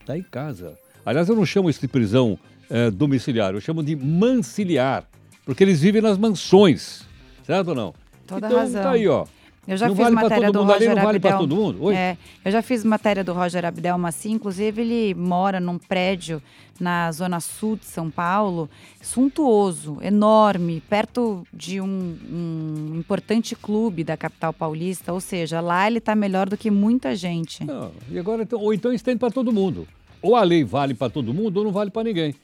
Está 0.00 0.16
em 0.16 0.22
casa. 0.22 0.72
Aliás, 1.04 1.28
eu 1.28 1.36
não 1.36 1.44
chamo 1.44 1.68
isso 1.68 1.82
de 1.82 1.86
prisão 1.86 2.38
é, 2.70 2.90
domiciliar, 2.90 3.52
eu 3.52 3.60
chamo 3.60 3.82
de 3.82 3.94
manciliar, 3.94 5.04
porque 5.44 5.62
eles 5.62 5.82
vivem 5.82 6.00
nas 6.00 6.16
mansões, 6.16 7.02
certo 7.44 7.68
ou 7.68 7.74
não? 7.74 7.94
Toda 8.26 8.46
então, 8.46 8.58
razão. 8.58 8.82
tá 8.82 8.92
aí, 8.92 9.06
ó. 9.06 9.26
Eu 9.68 9.76
já 9.76 9.86
não 9.86 9.94
fiz 9.94 10.04
vale 10.04 10.14
matéria 10.14 10.50
do 10.50 10.60
mundo 10.60 10.72
ali, 10.72 10.86
Roger 10.86 10.96
não 10.96 11.04
vale 11.04 11.20
para 11.20 11.36
todo 11.36 11.54
mundo? 11.54 11.84
Oi? 11.84 11.94
É, 11.94 12.16
eu 12.42 12.50
já 12.50 12.62
fiz 12.62 12.82
matéria 12.82 13.22
do 13.22 13.34
Roger 13.34 13.66
Abdelmaci, 13.66 14.30
inclusive 14.30 14.80
ele 14.80 15.14
mora 15.14 15.60
num 15.60 15.76
prédio 15.76 16.42
na 16.80 17.12
zona 17.12 17.38
sul 17.38 17.76
de 17.76 17.84
São 17.84 18.10
Paulo, 18.10 18.70
suntuoso, 19.02 19.98
enorme, 20.00 20.82
perto 20.88 21.46
de 21.52 21.82
um, 21.82 21.86
um 21.86 22.96
importante 22.96 23.54
clube 23.54 24.02
da 24.02 24.16
capital 24.16 24.54
paulista, 24.54 25.12
ou 25.12 25.20
seja, 25.20 25.60
lá 25.60 25.86
ele 25.86 25.98
está 25.98 26.14
melhor 26.14 26.48
do 26.48 26.56
que 26.56 26.70
muita 26.70 27.14
gente. 27.14 27.62
Não, 27.62 27.90
e 28.10 28.18
agora, 28.18 28.44
então, 28.44 28.58
ou 28.58 28.72
então 28.72 28.90
estende 28.90 29.18
para 29.18 29.30
todo 29.30 29.52
mundo. 29.52 29.86
Ou 30.22 30.34
a 30.34 30.42
lei 30.42 30.64
vale 30.64 30.94
para 30.94 31.10
todo 31.10 31.34
mundo 31.34 31.58
ou 31.58 31.64
não 31.64 31.72
vale 31.72 31.90
para 31.90 32.04
ninguém. 32.04 32.34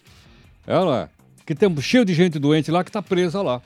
É, 0.66 0.74
não 0.74 0.94
é? 0.94 1.08
Porque 1.38 1.54
tem 1.54 1.74
cheio 1.80 2.04
de 2.04 2.12
gente 2.12 2.38
doente 2.38 2.70
lá 2.70 2.84
que 2.84 2.90
está 2.90 3.00
presa 3.00 3.40
lá. 3.40 3.62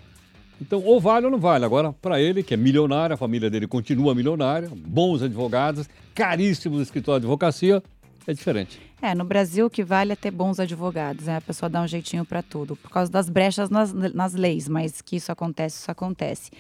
Então, 0.61 0.83
ou 0.85 1.01
vale 1.01 1.27
ou 1.27 1.33
não 1.33 1.39
vale. 1.39 1.65
Agora, 1.65 1.93
para 1.93 2.21
ele, 2.21 2.43
que 2.43 2.55
é 2.55 2.57
milionário, 2.57 3.15
a 3.15 3.17
família 3.17 3.49
dele 3.49 3.67
continua 3.67 4.15
milionária, 4.15 4.69
bons 4.75 5.23
advogados, 5.23 5.89
caríssimos 6.15 6.81
escritórios 6.81 7.23
de 7.23 7.27
advocacia, 7.27 7.83
é 8.27 8.33
diferente. 8.33 8.88
É, 9.01 9.15
no 9.15 9.25
Brasil 9.25 9.67
o 9.67 9.71
que 9.71 9.85
vale 9.85 10.13
é 10.13 10.17
ter 10.17 10.31
bons 10.31 10.59
advogados, 10.59 11.27
né? 11.27 11.37
A 11.37 11.41
pessoa 11.41 11.69
dá 11.69 11.81
um 11.81 11.87
jeitinho 11.87 12.25
para 12.25 12.43
tudo, 12.43 12.75
por 12.75 12.91
causa 12.91 13.11
das 13.11 13.29
brechas 13.29 13.71
nas, 13.71 13.93
nas 13.93 14.35
leis, 14.35 14.69
mas 14.69 15.01
que 15.01 15.17
isso 15.17 15.31
acontece, 15.31 15.79
isso 15.79 15.91
acontece. 15.91 16.51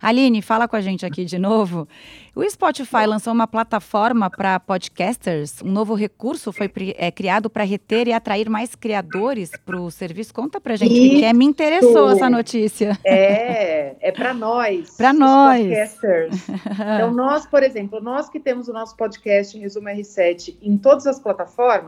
Aline, 0.00 0.40
fala 0.40 0.68
com 0.68 0.76
a 0.76 0.80
gente 0.80 1.04
aqui 1.04 1.24
de 1.24 1.38
novo. 1.38 1.88
O 2.36 2.48
Spotify 2.48 3.04
lançou 3.04 3.32
uma 3.32 3.48
plataforma 3.48 4.30
para 4.30 4.60
podcasters, 4.60 5.60
um 5.60 5.72
novo 5.72 5.94
recurso 5.94 6.52
foi 6.52 6.70
é, 6.96 7.10
criado 7.10 7.50
para 7.50 7.64
reter 7.64 8.06
e 8.06 8.12
atrair 8.12 8.48
mais 8.48 8.76
criadores 8.76 9.50
para 9.66 9.80
o 9.80 9.90
serviço. 9.90 10.32
Conta 10.32 10.60
pra 10.60 10.76
gente, 10.76 10.92
Isso. 10.92 11.20
que 11.20 11.32
me 11.32 11.44
interessou 11.44 12.10
essa 12.10 12.30
notícia. 12.30 12.96
É, 13.04 13.96
é 14.00 14.12
para 14.12 14.32
nós. 14.32 14.96
Pra 14.96 15.12
os 15.12 15.18
nós. 15.18 15.62
Podcasters. 15.62 16.48
Então, 16.98 17.12
nós, 17.12 17.46
por 17.46 17.62
exemplo, 17.62 18.00
nós 18.00 18.28
que 18.28 18.38
temos 18.38 18.68
o 18.68 18.72
nosso 18.72 18.96
podcast 18.96 19.58
Resumo 19.58 19.88
R7 19.88 20.56
em 20.62 20.76
todas 20.76 21.06
as 21.06 21.18
plataformas, 21.18 21.87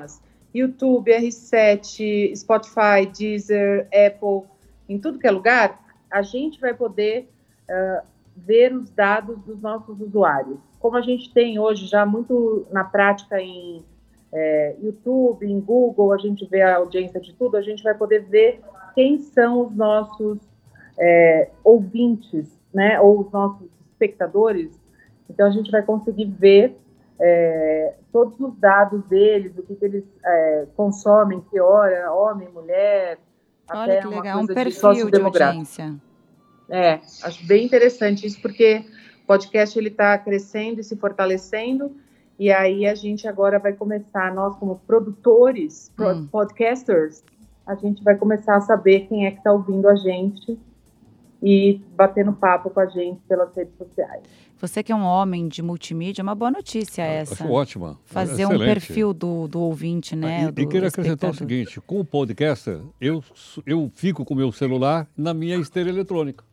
YouTube, 0.55 1.13
R7, 1.13 2.35
Spotify, 2.37 3.07
Deezer, 3.17 3.87
Apple, 3.87 4.49
em 4.89 4.99
tudo 4.99 5.19
que 5.19 5.27
é 5.27 5.31
lugar, 5.31 5.81
a 6.11 6.23
gente 6.23 6.61
vai 6.61 6.75
poder 6.75 7.29
uh, 7.69 8.07
ver 8.37 8.75
os 8.75 8.91
dados 8.91 9.39
dos 9.43 9.61
nossos 9.61 10.01
usuários. 10.01 10.59
Como 10.79 10.97
a 10.97 11.03
gente 11.03 11.33
tem 11.33 11.59
hoje 11.59 11.87
já 11.87 12.05
muito 12.05 12.67
na 12.73 12.83
prática 12.83 13.41
em 13.41 13.85
é, 14.33 14.77
YouTube, 14.81 15.47
em 15.47 15.61
Google, 15.61 16.13
a 16.13 16.19
gente 16.19 16.47
vê 16.47 16.63
a 16.63 16.77
audiência 16.77 17.21
de 17.21 17.35
tudo, 17.35 17.57
a 17.57 17.63
gente 17.63 17.83
vai 17.83 17.95
poder 17.95 18.25
ver 18.25 18.61
quem 18.95 19.19
são 19.19 19.67
os 19.67 19.75
nossos 19.75 20.39
é, 20.99 21.51
ouvintes, 21.65 22.49
né, 22.73 23.01
ou 23.01 23.21
os 23.21 23.31
nossos 23.31 23.69
espectadores. 23.91 24.71
Então 25.29 25.47
a 25.47 25.51
gente 25.51 25.71
vai 25.71 25.83
conseguir 25.83 26.27
ver 26.27 26.77
é, 27.21 27.95
todos 28.13 28.39
os 28.41 28.57
dados 28.59 29.03
deles, 29.05 29.53
o 29.57 29.63
que, 29.63 29.75
que 29.77 29.85
eles 29.85 30.05
é, 30.25 30.67
consomem, 30.77 31.41
que 31.51 31.61
hora, 31.61 32.13
homem, 32.13 32.49
mulher, 32.49 33.19
Olha 33.71 33.83
até 33.93 34.01
que 34.01 34.07
uma 34.09 34.17
legal, 34.17 34.39
um 34.41 34.47
coisa 34.47 34.55
de 34.55 34.55
perfil 34.65 34.73
de 34.73 34.81
sociodemográfico. 34.99 35.59
audiência. 35.59 35.95
É, 36.69 36.95
acho 37.25 37.47
bem 37.47 37.65
interessante 37.67 38.27
isso, 38.27 38.41
porque 38.41 38.85
o 39.23 39.27
podcast 39.27 39.79
está 39.79 40.17
crescendo 40.19 40.81
e 40.81 40.85
se 40.85 40.97
fortalecendo, 40.97 41.95
e 42.39 42.51
aí 42.51 42.87
a 42.87 42.95
gente 42.95 43.29
agora 43.29 43.59
vai 43.59 43.73
começar, 43.75 44.33
nós 44.35 44.57
como 44.57 44.81
produtores, 44.87 45.93
pro- 45.95 46.09
Hum. 46.11 46.27
podcasters, 46.33 47.23
a 47.67 47.75
gente 47.75 48.03
vai 48.03 48.17
começar 48.17 48.57
a 48.57 48.61
saber 48.61 49.07
quem 49.09 49.27
é 49.27 49.31
que 49.31 49.39
está 49.39 49.53
ouvindo 49.53 49.89
a 49.89 49.95
gente 49.95 50.59
e 51.43 51.81
batendo 51.97 52.33
papo 52.33 52.71
com 52.71 52.81
a 52.81 52.87
gente 52.87 53.21
pelas 53.29 53.55
redes 53.55 53.75
sociais. 53.77 54.23
Você 54.59 54.83
que 54.83 54.93
é 54.93 54.95
um 54.95 55.05
homem 55.05 55.49
de 55.49 55.63
multimídia, 55.63 56.21
é 56.21 56.23
uma 56.23 56.35
boa 56.35 56.51
notícia 56.51 57.03
essa. 57.03 57.45
Acho 57.45 57.51
ótima. 57.51 57.99
Fazer 58.05 58.45
um 58.45 58.51
excelente. 58.51 58.75
perfil 58.75 59.15
do, 59.15 59.49
do 59.49 59.61
ouvinte, 59.61 60.15
né? 60.15 60.45
E, 60.45 60.53
do 60.53 60.61
e 60.61 60.67
queria 60.67 60.89
acrescentar 60.89 61.31
o 61.31 61.35
seguinte: 61.35 61.81
com 61.81 62.01
o 62.01 62.05
podcaster, 62.05 62.79
eu, 63.01 63.25
eu 63.65 63.91
fico 63.95 64.23
com 64.23 64.35
o 64.35 64.37
meu 64.37 64.53
celular 64.53 65.09
na 65.17 65.33
minha 65.33 65.57
esteira 65.57 65.89
eletrônica. 65.89 66.45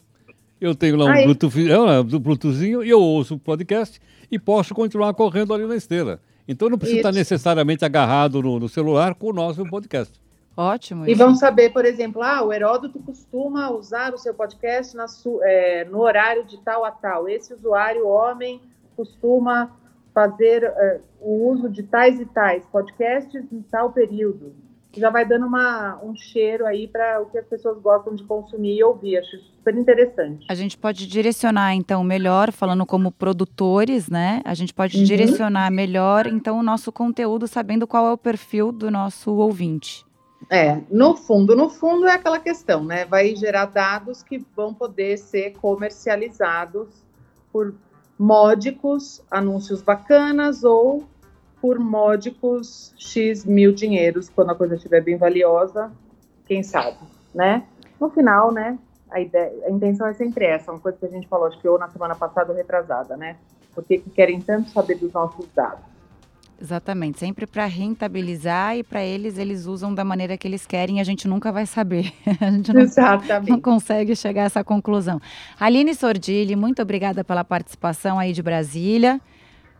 Eu 0.59 0.73
tenho 0.73 0.95
lá 0.95 1.05
um 1.05 1.09
Aí. 1.09 1.23
Bluetooth, 1.25 1.69
é, 1.69 1.99
um 1.99 2.19
Bluetoothzinho 2.19 2.83
e 2.83 2.89
eu 2.89 2.99
ouço 2.99 3.35
o 3.35 3.39
podcast 3.39 3.99
e 4.31 4.39
posso 4.39 4.73
continuar 4.73 5.13
correndo 5.13 5.53
ali 5.53 5.65
na 5.65 5.75
esteira. 5.75 6.19
Então 6.47 6.69
não 6.69 6.77
precisa 6.77 6.99
Isso. 6.99 7.07
estar 7.09 7.17
necessariamente 7.17 7.83
agarrado 7.83 8.41
no, 8.41 8.57
no 8.57 8.69
celular 8.69 9.13
com 9.15 9.29
o 9.29 9.33
nosso 9.33 9.63
podcast. 9.65 10.13
Ótimo. 10.57 11.05
E 11.05 11.11
isso. 11.11 11.19
vamos 11.19 11.37
saber, 11.37 11.69
por 11.71 11.85
exemplo, 11.85 12.23
ah, 12.23 12.43
o 12.43 12.51
Heródoto 12.51 12.97
costuma 12.99 13.69
usar 13.69 14.11
o 14.13 14.17
seu 14.17 14.33
podcast 14.33 14.97
na 14.97 15.05
é, 15.43 15.85
no 15.85 15.99
horário 15.99 16.43
de 16.45 16.57
tal 16.63 16.83
a 16.83 16.89
tal. 16.89 17.29
Esse 17.29 17.53
usuário, 17.53 18.07
homem, 18.07 18.59
costuma 18.95 19.69
fazer 20.13 20.63
é, 20.63 20.99
o 21.21 21.47
uso 21.47 21.69
de 21.69 21.83
tais 21.83 22.19
e 22.19 22.25
tais 22.25 22.65
podcasts 22.65 23.43
em 23.51 23.61
tal 23.61 23.91
período. 23.91 24.51
Já 24.95 25.11
vai 25.11 25.23
dando 25.23 25.45
uma, 25.45 25.99
um 26.03 26.15
cheiro 26.15 26.65
aí 26.65 26.87
para 26.87 27.21
o 27.21 27.27
que 27.27 27.37
as 27.37 27.45
pessoas 27.45 27.77
gostam 27.79 28.15
de 28.15 28.23
consumir 28.23 28.77
e 28.77 28.83
ouvir. 28.83 29.17
Acho 29.17 29.37
super 29.37 29.75
interessante. 29.77 30.47
A 30.49 30.55
gente 30.55 30.75
pode 30.75 31.05
direcionar, 31.05 31.75
então, 31.75 32.03
melhor, 32.03 32.51
falando 32.51 32.83
como 32.83 33.11
produtores, 33.11 34.09
né? 34.09 34.41
A 34.43 34.55
gente 34.55 34.73
pode 34.73 34.97
Uhum. 34.97 35.03
direcionar 35.03 35.69
melhor, 35.69 36.25
então, 36.25 36.57
o 36.57 36.63
nosso 36.63 36.91
conteúdo, 36.91 37.47
sabendo 37.47 37.85
qual 37.85 38.07
é 38.07 38.11
o 38.11 38.17
perfil 38.17 38.71
do 38.71 38.89
nosso 38.89 39.35
ouvinte. 39.35 40.03
É, 40.49 40.81
no 40.89 41.15
fundo, 41.15 41.55
no 41.55 41.69
fundo 41.69 42.07
é 42.07 42.13
aquela 42.13 42.39
questão, 42.39 42.83
né? 42.83 43.03
Vai 43.05 43.35
gerar 43.35 43.65
dados 43.65 44.23
que 44.23 44.37
vão 44.55 44.73
poder 44.73 45.17
ser 45.17 45.51
comercializados 45.57 46.87
por 47.51 47.73
módicos 48.17 49.21
anúncios 49.29 49.81
bacanas 49.81 50.63
ou 50.63 51.03
por 51.61 51.79
módicos 51.79 52.93
X 52.97 53.43
mil 53.43 53.73
dinheiros, 53.73 54.29
quando 54.29 54.51
a 54.51 54.55
coisa 54.55 54.75
estiver 54.75 55.01
bem 55.01 55.17
valiosa, 55.17 55.91
quem 56.45 56.63
sabe, 56.63 56.97
né? 57.33 57.65
No 57.99 58.09
final, 58.09 58.51
né? 58.51 58.77
A, 59.09 59.19
ideia, 59.19 59.51
a 59.65 59.71
intenção 59.71 60.07
é 60.07 60.13
sempre 60.13 60.45
essa, 60.45 60.71
uma 60.71 60.79
coisa 60.79 60.97
que 60.97 61.05
a 61.05 61.09
gente 61.09 61.27
falou, 61.27 61.47
acho 61.47 61.59
que 61.59 61.67
ou 61.67 61.77
na 61.77 61.89
semana 61.89 62.15
passada 62.15 62.51
ou 62.51 62.57
retrasada, 62.57 63.17
né? 63.17 63.37
Por 63.73 63.83
que 63.83 63.97
que 63.97 64.09
querem 64.09 64.39
tanto 64.39 64.69
saber 64.69 64.95
dos 64.95 65.11
nossos 65.11 65.45
dados? 65.53 65.96
Exatamente, 66.59 67.19
sempre 67.19 67.45
para 67.45 67.65
rentabilizar 67.65 68.75
e 68.75 68.83
para 68.83 69.03
eles, 69.03 69.37
eles 69.37 69.67
usam 69.67 69.93
da 69.93 70.03
maneira 70.03 70.35
que 70.35 70.47
eles 70.47 70.65
querem 70.65 70.97
e 70.97 70.99
a 70.99 71.03
gente 71.03 71.27
nunca 71.27 71.51
vai 71.51 71.67
saber. 71.67 72.11
a 72.41 72.49
gente 72.49 72.69
não, 72.69 72.81
não 72.81 72.81
Exatamente. 72.81 73.61
consegue 73.61 74.15
chegar 74.15 74.43
a 74.43 74.45
essa 74.45 74.63
conclusão. 74.63 75.21
Aline 75.59 75.93
Sordilli, 75.93 76.55
muito 76.55 76.81
obrigada 76.81 77.23
pela 77.23 77.43
participação 77.43 78.17
aí 78.17 78.33
de 78.33 78.41
Brasília. 78.41 79.21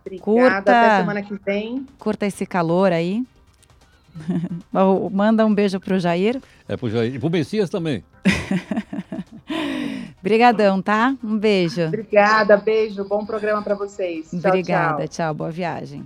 Obrigada, 0.05 0.24
Curta. 0.24 0.57
até 0.57 1.00
semana 1.00 1.22
que 1.24 1.36
vem. 1.43 1.86
Curta 1.98 2.25
esse 2.27 2.46
calor 2.46 2.91
aí. 2.91 3.25
Manda 5.12 5.46
um 5.46 5.53
beijo 5.53 5.79
pro 5.79 6.00
Jair. 6.00 6.39
É 6.67 6.77
pro 6.77 6.89
Jair. 6.89 7.15
E 7.15 7.19
pro 7.19 7.29
Messias 7.29 7.69
também. 7.69 8.03
Brigadão, 10.22 10.81
tá? 10.81 11.15
Um 11.24 11.38
beijo. 11.38 11.86
Obrigada, 11.86 12.57
beijo, 12.57 13.03
bom 13.03 13.25
programa 13.25 13.62
para 13.62 13.75
vocês. 13.75 14.29
Tchau, 14.29 14.39
Obrigada, 14.46 15.07
tchau. 15.07 15.27
tchau, 15.27 15.34
boa 15.34 15.51
viagem. 15.51 16.05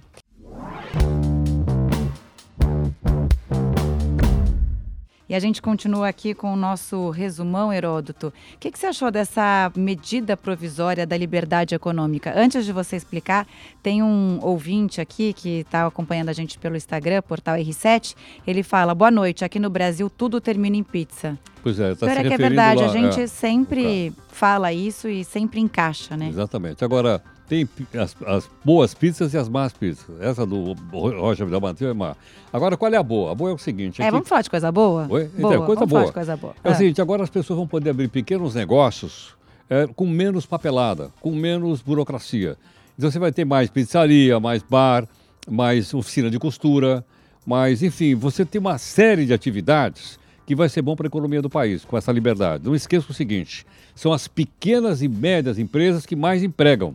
E 5.32 5.34
a 5.34 5.40
gente 5.40 5.62
continua 5.62 6.10
aqui 6.10 6.34
com 6.34 6.52
o 6.52 6.58
nosso 6.58 7.10
resumão, 7.10 7.72
Heródoto. 7.72 8.28
O 8.28 8.58
que, 8.60 8.70
que 8.70 8.78
você 8.78 8.88
achou 8.88 9.10
dessa 9.10 9.72
medida 9.78 10.36
provisória 10.36 11.08
da 11.08 11.16
liberdade 11.16 11.74
econômica? 11.74 12.34
Antes 12.36 12.66
de 12.66 12.74
você 12.74 12.98
explicar, 12.98 13.48
tem 13.82 14.04
um 14.04 14.40
ouvinte 14.42 15.00
aqui 15.00 15.32
que 15.32 15.62
está 15.62 15.88
acompanhando 15.88 16.28
a 16.28 16.34
gente 16.34 16.60
pelo 16.60 16.76
Instagram, 16.76 17.22
portal 17.22 17.56
R7. 17.56 18.14
Ele 18.46 18.62
fala: 18.62 18.94
Boa 18.94 19.10
noite, 19.10 19.46
aqui 19.46 19.58
no 19.58 19.70
Brasil 19.70 20.10
tudo 20.10 20.42
termina 20.42 20.76
em 20.76 20.84
pizza. 20.84 21.40
Pois 21.64 21.80
é, 21.80 21.94
está 21.94 22.08
se 22.08 22.12
é 22.12 22.16
que 22.16 22.20
é 22.20 22.24
referindo 22.24 22.50
verdade, 22.50 22.82
lá, 22.82 22.88
a 22.88 22.90
gente 22.90 23.22
é. 23.22 23.28
sempre 23.28 24.14
fala 24.28 24.74
isso 24.74 25.08
e 25.08 25.24
sempre 25.24 25.62
encaixa, 25.62 26.18
né? 26.18 26.28
Exatamente. 26.28 26.84
Agora, 26.84 27.24
tem 27.51 27.67
as, 28.00 28.15
as 28.25 28.50
boas 28.63 28.93
pizzas 28.93 29.34
e 29.34 29.38
as 29.38 29.50
más 29.50 29.74
pizzas. 29.74 30.05
Essa 30.22 30.46
do 30.46 30.72
Roger 30.93 31.46
Vidal 31.46 31.60
Mantel 31.60 31.89
é 31.89 31.93
má. 31.93 32.15
Agora, 32.53 32.77
qual 32.77 32.93
é 32.93 32.96
a 32.96 33.03
boa? 33.03 33.34
A 33.34 33.36
boa 33.36 33.51
é 33.51 33.53
o 33.53 33.58
seguinte. 33.58 34.01
É, 34.01 34.05
aqui- 34.05 34.12
vamos 34.13 34.29
falar 34.29 34.41
de 34.41 34.50
coisa 34.50 34.72
boa? 34.72 35.05
Oi? 35.10 35.24
Então, 35.38 35.50
Boa, 35.51 35.65
coisa 35.65 35.79
vamos 35.79 35.89
boa. 35.89 36.01
falar 36.01 36.05
de 36.08 36.13
coisa 36.13 36.38
boa. 36.38 36.55
É 36.63 36.70
o 36.70 36.72
Ah. 36.72 36.75
seguinte, 36.75 37.01
agora 37.01 37.24
as 37.24 37.29
pessoas 37.29 37.58
vão 37.58 37.67
poder 37.67 37.89
abrir 37.89 38.08
pequenos 38.08 38.55
negócios 38.55 39.36
é, 39.70 39.86
com 39.88 40.08
menos 40.08 40.46
papelada, 40.46 41.12
com 41.20 41.31
menos 41.31 41.81
burocracia. 41.81 42.58
Então 42.98 43.12
você 43.12 43.20
vai 43.20 43.31
ter 43.34 43.43
mais 43.46 43.70
pizzaria, 43.70 44.39
mais 44.39 44.63
bar, 44.63 45.05
mais 45.50 45.93
oficina 45.93 46.29
de 46.29 46.39
costura, 46.39 47.05
mais, 47.46 47.84
enfim, 47.84 48.15
você 48.15 48.46
tem 48.46 48.60
uma 48.62 48.77
série 48.77 49.25
de 49.25 49.34
atividades 49.34 50.17
que 50.46 50.55
vai 50.55 50.70
ser 50.70 50.81
bom 50.81 50.96
para 50.96 51.08
a 51.08 51.10
economia 51.10 51.41
do 51.41 51.50
país, 51.50 51.84
com 51.84 51.98
essa 51.98 52.12
liberdade. 52.13 52.63
Não 52.65 52.74
esqueça 52.75 53.08
o 53.10 53.13
seguinte, 53.13 53.65
são 53.96 54.13
as 54.13 54.27
pequenas 54.27 55.01
e 55.01 55.08
médias 55.10 55.58
empresas 55.60 56.05
que 56.05 56.15
mais 56.15 56.43
empregam. 56.43 56.93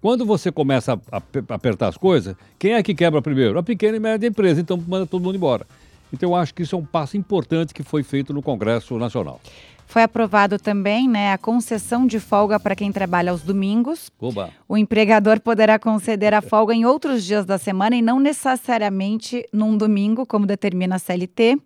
Quando 0.00 0.24
você 0.24 0.52
começa 0.52 0.94
a, 1.10 1.16
a 1.16 1.20
pe- 1.20 1.42
apertar 1.48 1.88
as 1.88 1.96
coisas, 1.96 2.36
quem 2.58 2.74
é 2.74 2.82
que 2.82 2.94
quebra 2.94 3.20
primeiro? 3.20 3.58
A 3.58 3.62
pequena 3.62 3.96
e 3.96 4.00
média 4.00 4.26
empresa, 4.28 4.60
então 4.60 4.76
manda 4.86 5.06
todo 5.06 5.22
mundo 5.22 5.36
embora. 5.36 5.66
Então 6.12 6.30
eu 6.30 6.36
acho 6.36 6.54
que 6.54 6.62
isso 6.62 6.74
é 6.74 6.78
um 6.78 6.84
passo 6.84 7.16
importante 7.16 7.74
que 7.74 7.82
foi 7.82 8.02
feito 8.02 8.32
no 8.32 8.40
Congresso 8.42 8.96
Nacional. 8.98 9.40
Foi 9.86 10.02
aprovado 10.02 10.58
também 10.58 11.08
né, 11.08 11.32
a 11.32 11.38
concessão 11.38 12.06
de 12.06 12.20
folga 12.20 12.60
para 12.60 12.76
quem 12.76 12.92
trabalha 12.92 13.30
aos 13.32 13.42
domingos. 13.42 14.10
Oba. 14.20 14.50
O 14.68 14.76
empregador 14.76 15.40
poderá 15.40 15.78
conceder 15.78 16.34
a 16.34 16.42
folga 16.42 16.74
em 16.74 16.84
outros 16.84 17.24
dias 17.24 17.46
da 17.46 17.56
semana 17.56 17.96
e 17.96 18.02
não 18.02 18.20
necessariamente 18.20 19.46
num 19.52 19.76
domingo, 19.78 20.26
como 20.26 20.44
determina 20.46 20.96
a 20.96 20.98
CLT. 20.98 21.58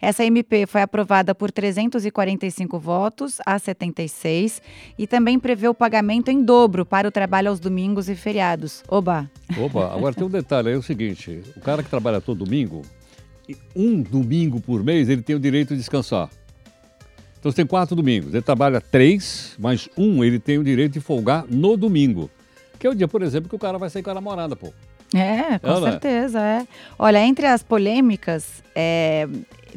Essa 0.00 0.24
MP 0.24 0.66
foi 0.66 0.82
aprovada 0.82 1.34
por 1.34 1.50
345 1.50 2.78
votos 2.78 3.38
a 3.44 3.58
76 3.58 4.62
e 4.98 5.06
também 5.06 5.38
prevê 5.38 5.68
o 5.68 5.74
pagamento 5.74 6.30
em 6.30 6.42
dobro 6.42 6.86
para 6.86 7.08
o 7.08 7.10
trabalho 7.10 7.48
aos 7.48 7.60
domingos 7.60 8.08
e 8.08 8.14
feriados. 8.14 8.82
Oba! 8.88 9.30
Oba, 9.58 9.94
agora 9.94 10.14
tem 10.14 10.24
um 10.24 10.30
detalhe, 10.30 10.70
é 10.70 10.76
o 10.76 10.82
seguinte, 10.82 11.42
o 11.56 11.60
cara 11.60 11.82
que 11.82 11.90
trabalha 11.90 12.20
todo 12.20 12.44
domingo, 12.44 12.82
um 13.74 14.00
domingo 14.00 14.60
por 14.60 14.82
mês 14.82 15.08
ele 15.08 15.22
tem 15.22 15.36
o 15.36 15.40
direito 15.40 15.70
de 15.70 15.76
descansar. 15.76 16.30
Então 17.38 17.50
você 17.50 17.56
tem 17.56 17.66
quatro 17.66 17.96
domingos, 17.96 18.34
ele 18.34 18.42
trabalha 18.42 18.80
três, 18.80 19.54
mas 19.58 19.88
um 19.96 20.22
ele 20.22 20.38
tem 20.38 20.58
o 20.58 20.64
direito 20.64 20.92
de 20.92 21.00
folgar 21.00 21.46
no 21.48 21.76
domingo. 21.76 22.30
Que 22.78 22.86
é 22.86 22.90
o 22.90 22.94
dia, 22.94 23.08
por 23.08 23.22
exemplo, 23.22 23.48
que 23.48 23.56
o 23.56 23.58
cara 23.58 23.78
vai 23.78 23.90
sair 23.90 24.02
com 24.02 24.10
a 24.10 24.14
namorada, 24.14 24.54
pô. 24.54 24.72
É, 25.14 25.58
com 25.58 25.68
Ela 25.68 25.90
certeza, 25.90 26.40
é. 26.40 26.66
Olha, 26.98 27.18
entre 27.18 27.46
as 27.46 27.62
polêmicas, 27.62 28.62
é, 28.74 29.26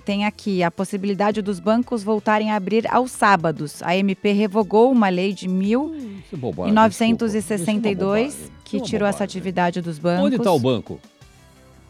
tem 0.05 0.25
aqui 0.25 0.63
a 0.63 0.72
possibilidade 0.72 1.41
dos 1.41 1.60
bancos 1.60 2.03
voltarem 2.03 2.51
a 2.51 2.55
abrir 2.55 2.88
aos 2.93 3.12
sábados. 3.12 3.83
A 3.83 3.95
MP 3.95 4.31
revogou 4.31 4.91
uma 4.91 5.10
lei 5.10 5.33
de 5.33 5.48
1962 5.48 8.36
é 8.36 8.38
que 8.63 8.81
tirou 8.81 9.07
essa 9.07 9.24
atividade 9.24 9.81
dos 9.81 10.00
bancos. 10.00 10.25
Onde 10.25 10.38
está 10.38 10.51
o 10.51 10.60
banco? 10.60 11.00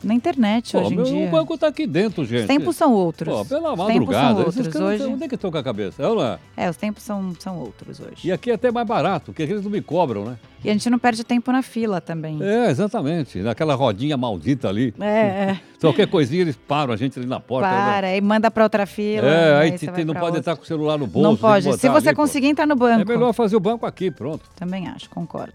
Na 0.04 0.14
internet 0.14 0.72
Pô, 0.72 0.80
hoje 0.80 0.94
em 0.94 1.04
dia. 1.04 1.28
O 1.28 1.32
banco 1.32 1.54
está 1.54 1.68
aqui 1.68 1.88
dentro, 1.88 2.26
gente. 2.26 2.42
Os 2.42 2.48
tempos 2.48 2.76
são 2.76 2.94
outros. 2.94 3.34
Pô, 3.34 3.46
pela 3.46 3.76
madrugada. 3.76 4.48
Os 4.48 4.56
tempos 4.56 4.74
são 4.74 4.84
outros. 4.84 5.02
Hoje... 5.02 5.14
Onde 5.14 5.24
é 5.24 5.28
que 5.28 5.38
toca 5.38 5.60
a 5.60 5.64
cabeça? 5.64 6.02
É, 6.02 6.06
não 6.08 6.24
é? 6.24 6.40
é, 6.58 6.70
os 6.70 6.78
tempos 6.78 7.04
são, 7.04 7.34
são 7.40 7.58
outros 7.58 8.00
hoje. 8.00 8.28
E 8.28 8.32
aqui 8.32 8.52
é 8.52 8.54
até 8.56 8.72
mais 8.72 8.88
barato, 8.88 9.28
porque 9.28 9.44
eles 9.44 9.64
não 9.64 9.72
me 9.72 9.82
cobram, 9.82 10.26
né? 10.26 10.38
E 10.64 10.70
a 10.70 10.74
gente 10.74 10.90
não 10.90 10.98
perde 10.98 11.24
tempo 11.26 11.52
na 11.52 11.62
fila 11.62 12.00
também. 12.00 12.42
É, 12.42 12.70
exatamente. 12.70 13.40
Naquela 13.40 13.76
rodinha 13.76 14.16
maldita 14.16 14.70
ali. 14.70 14.94
É, 15.00 15.06
é. 15.06 15.60
Qualquer 15.80 16.08
coisinha 16.08 16.44
eles 16.44 16.56
param 16.56 16.94
a 16.94 16.96
gente 16.96 17.20
ali 17.20 17.28
na 17.28 17.40
porta. 17.40 17.68
Para, 17.68 18.08
aí 18.08 18.22
manda 18.22 18.50
para 18.50 18.64
outra 18.64 18.86
fila. 18.86 19.28
É, 19.28 19.60
aí, 19.60 19.72
aí 19.72 20.06
não 20.06 20.14
pode 20.14 20.26
outra. 20.26 20.40
entrar 20.40 20.56
com 20.56 20.64
o 20.64 20.66
celular 20.66 20.98
no 20.98 21.06
bolso. 21.06 21.30
Não 21.30 21.36
pode. 21.36 21.78
Se 21.78 21.90
você 21.90 22.10
ali, 22.10 22.16
conseguir 22.16 22.48
entrar 22.48 22.66
no 22.66 22.76
banco. 22.78 23.02
É 23.02 23.16
melhor 23.16 23.34
fazer 23.34 23.58
o 23.58 23.60
banco 23.60 23.86
aqui, 23.86 24.10
pronto. 24.10 24.50
Também 24.56 24.88
acho, 24.88 25.10
concordo. 25.10 25.54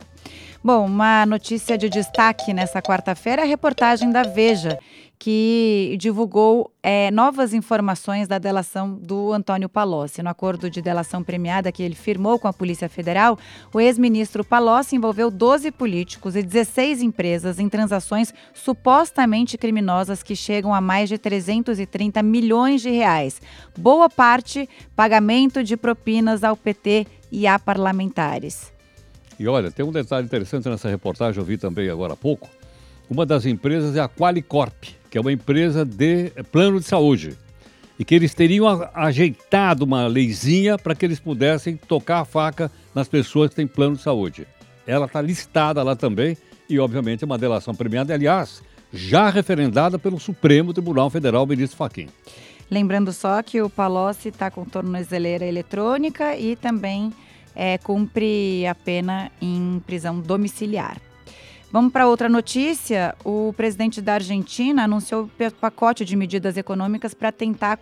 Bom, 0.69 0.85
uma 0.85 1.25
notícia 1.25 1.79
de 1.79 1.89
destaque 1.89 2.53
nessa 2.53 2.83
quarta-feira 2.83 3.41
é 3.41 3.45
a 3.47 3.49
reportagem 3.49 4.11
da 4.11 4.23
Veja, 4.23 4.79
que 5.19 5.97
divulgou 5.99 6.71
é, 6.83 7.11
novas 7.11 7.55
informações 7.55 8.29
da 8.29 8.37
delação 8.37 8.93
do 8.93 9.33
Antônio 9.33 9.67
Palocci. 9.67 10.23
No 10.23 10.29
acordo 10.29 10.69
de 10.69 10.83
delação 10.83 11.25
premiada 11.25 11.73
que 11.73 11.83
ele 11.83 11.95
firmou 11.95 12.39
com 12.39 12.49
a 12.49 12.53
Polícia 12.53 12.87
Federal, 12.87 13.39
o 13.73 13.81
ex-ministro 13.81 14.45
Palocci 14.45 14.95
envolveu 14.95 15.31
12 15.31 15.71
políticos 15.71 16.37
e 16.37 16.43
16 16.43 17.01
empresas 17.01 17.59
em 17.59 17.67
transações 17.67 18.35
supostamente 18.53 19.57
criminosas 19.57 20.23
que 20.23 20.37
chegam 20.37 20.75
a 20.75 20.83
mais 20.83 21.09
de 21.09 21.17
330 21.17 22.23
milhões 22.23 22.83
de 22.83 22.91
reais. 22.91 23.41
Boa 23.75 24.11
parte 24.11 24.69
pagamento 24.95 25.65
de 25.65 25.79
propinas 25.79 26.45
ao 26.45 26.55
PT 26.55 27.07
e 27.33 27.47
a 27.47 27.59
parlamentares. 27.59 28.77
E 29.39 29.47
olha, 29.47 29.71
tem 29.71 29.85
um 29.85 29.93
detalhe 29.93 30.27
interessante 30.27 30.69
nessa 30.69 30.89
reportagem, 30.89 31.41
eu 31.41 31.45
vi 31.45 31.57
também 31.57 31.89
agora 31.89 32.15
há 32.15 32.17
pouco. 32.17 32.49
Uma 33.09 33.25
das 33.25 33.47
empresas 33.47 33.97
é 33.97 34.01
a 34.01 34.09
Qualicorp, 34.09 34.85
que 35.09 35.17
é 35.17 35.21
uma 35.21 35.33
empresa 35.33 35.85
de 35.85 36.31
plano 36.51 36.81
de 36.81 36.87
saúde. 36.87 37.39
E 37.99 38.05
que 38.05 38.15
eles 38.15 38.35
teriam 38.35 38.67
ajeitado 38.95 39.85
uma 39.85 40.07
leizinha 40.07 40.79
para 40.79 40.95
que 40.95 41.05
eles 41.05 41.19
pudessem 41.19 41.77
tocar 41.77 42.21
a 42.21 42.25
faca 42.25 42.71
nas 42.95 43.09
pessoas 43.09 43.51
que 43.51 43.57
têm 43.57 43.67
plano 43.67 43.97
de 43.97 44.03
saúde. 44.03 44.47
Ela 44.87 45.07
está 45.07 45.21
listada 45.21 45.83
lá 45.83 45.97
também 45.97 46.37
e, 46.69 46.79
obviamente, 46.79 47.25
é 47.25 47.27
uma 47.27 47.39
delação 47.39 47.75
premiada, 47.75 48.13
aliás, 48.13 48.63
já 48.93 49.31
referendada 49.31 49.99
pelo 49.99 50.21
Supremo 50.21 50.73
Tribunal 50.73 51.11
Federal, 51.11 51.47
ministro 51.47 51.77
Fachin. 51.77 52.09
Lembrando 52.71 53.13
só 53.13 53.43
que 53.43 53.63
o 53.63 53.71
Palocci 53.71 54.29
está 54.29 54.51
com 54.51 54.65
tornozeleira 54.65 55.47
eletrônica 55.47 56.37
e 56.37 56.55
também 56.55 57.13
é, 57.55 57.79
cumpre 57.79 58.67
a 58.67 58.75
pena 58.75 59.31
em 59.41 59.83
prisão 59.87 60.21
domiciliar. 60.21 61.01
Vamos 61.71 61.93
para 61.93 62.09
outra 62.09 62.31
notícia. 62.31 63.15
O 63.23 63.53
presidente 63.55 64.01
da 64.01 64.15
Argentina 64.15 64.85
anunciou 64.85 65.25
o 65.25 65.53
pacote 65.53 66.03
de 66.03 66.17
medidas 66.17 66.57
econômicas 66.57 67.13
para 67.13 67.31
tentar 67.31 67.79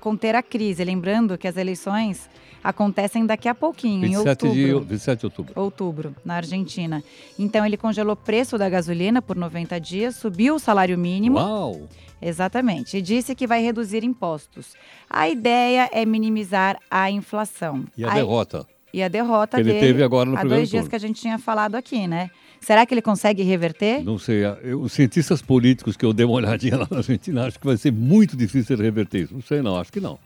conter 0.00 0.34
a 0.34 0.42
crise. 0.42 0.82
Lembrando 0.82 1.36
que 1.36 1.46
as 1.46 1.58
eleições 1.58 2.30
acontecem 2.64 3.26
daqui 3.26 3.46
a 3.46 3.54
pouquinho, 3.54 4.06
em 4.06 4.16
outubro. 4.16 4.54
De, 4.54 4.72
27 4.72 5.20
de 5.20 5.26
outubro. 5.26 5.52
Outubro, 5.54 6.16
na 6.24 6.36
Argentina. 6.36 7.04
Então, 7.38 7.64
ele 7.64 7.76
congelou 7.76 8.14
o 8.14 8.16
preço 8.16 8.56
da 8.56 8.68
gasolina 8.70 9.20
por 9.20 9.36
90 9.36 9.78
dias, 9.80 10.16
subiu 10.16 10.54
o 10.54 10.58
salário 10.58 10.96
mínimo. 10.96 11.36
Uau! 11.36 11.88
Exatamente. 12.20 12.96
E 12.96 13.02
disse 13.02 13.34
que 13.34 13.46
vai 13.46 13.62
reduzir 13.62 14.02
impostos. 14.02 14.72
A 15.08 15.28
ideia 15.28 15.90
é 15.92 16.06
minimizar 16.06 16.78
a 16.90 17.10
inflação. 17.10 17.84
E 17.96 18.04
a, 18.04 18.10
a 18.10 18.14
derrota? 18.14 18.66
E 18.92 19.02
a 19.02 19.08
derrota 19.08 19.58
ele 19.58 19.72
dele 19.72 19.80
teve 19.80 20.02
agora 20.02 20.30
no 20.30 20.38
há 20.38 20.42
dois 20.42 20.70
dias 20.70 20.88
que 20.88 20.96
a 20.96 20.98
gente 20.98 21.20
tinha 21.20 21.38
falado 21.38 21.74
aqui, 21.74 22.06
né? 22.06 22.30
Será 22.60 22.86
que 22.86 22.94
ele 22.94 23.02
consegue 23.02 23.42
reverter? 23.42 24.02
Não 24.02 24.18
sei. 24.18 24.42
Os 24.74 24.92
cientistas 24.92 25.42
políticos 25.42 25.96
que 25.96 26.04
eu 26.04 26.12
dei 26.12 26.24
uma 26.24 26.34
olhadinha 26.34 26.78
lá 26.78 26.88
na 26.90 26.98
Argentina, 26.98 27.46
acho 27.46 27.58
que 27.58 27.66
vai 27.66 27.76
ser 27.76 27.92
muito 27.92 28.36
difícil 28.36 28.76
reverter 28.76 29.24
isso. 29.24 29.34
Não 29.34 29.42
sei 29.42 29.60
não, 29.60 29.76
acho 29.76 29.92
que 29.92 30.00
não. 30.00 30.18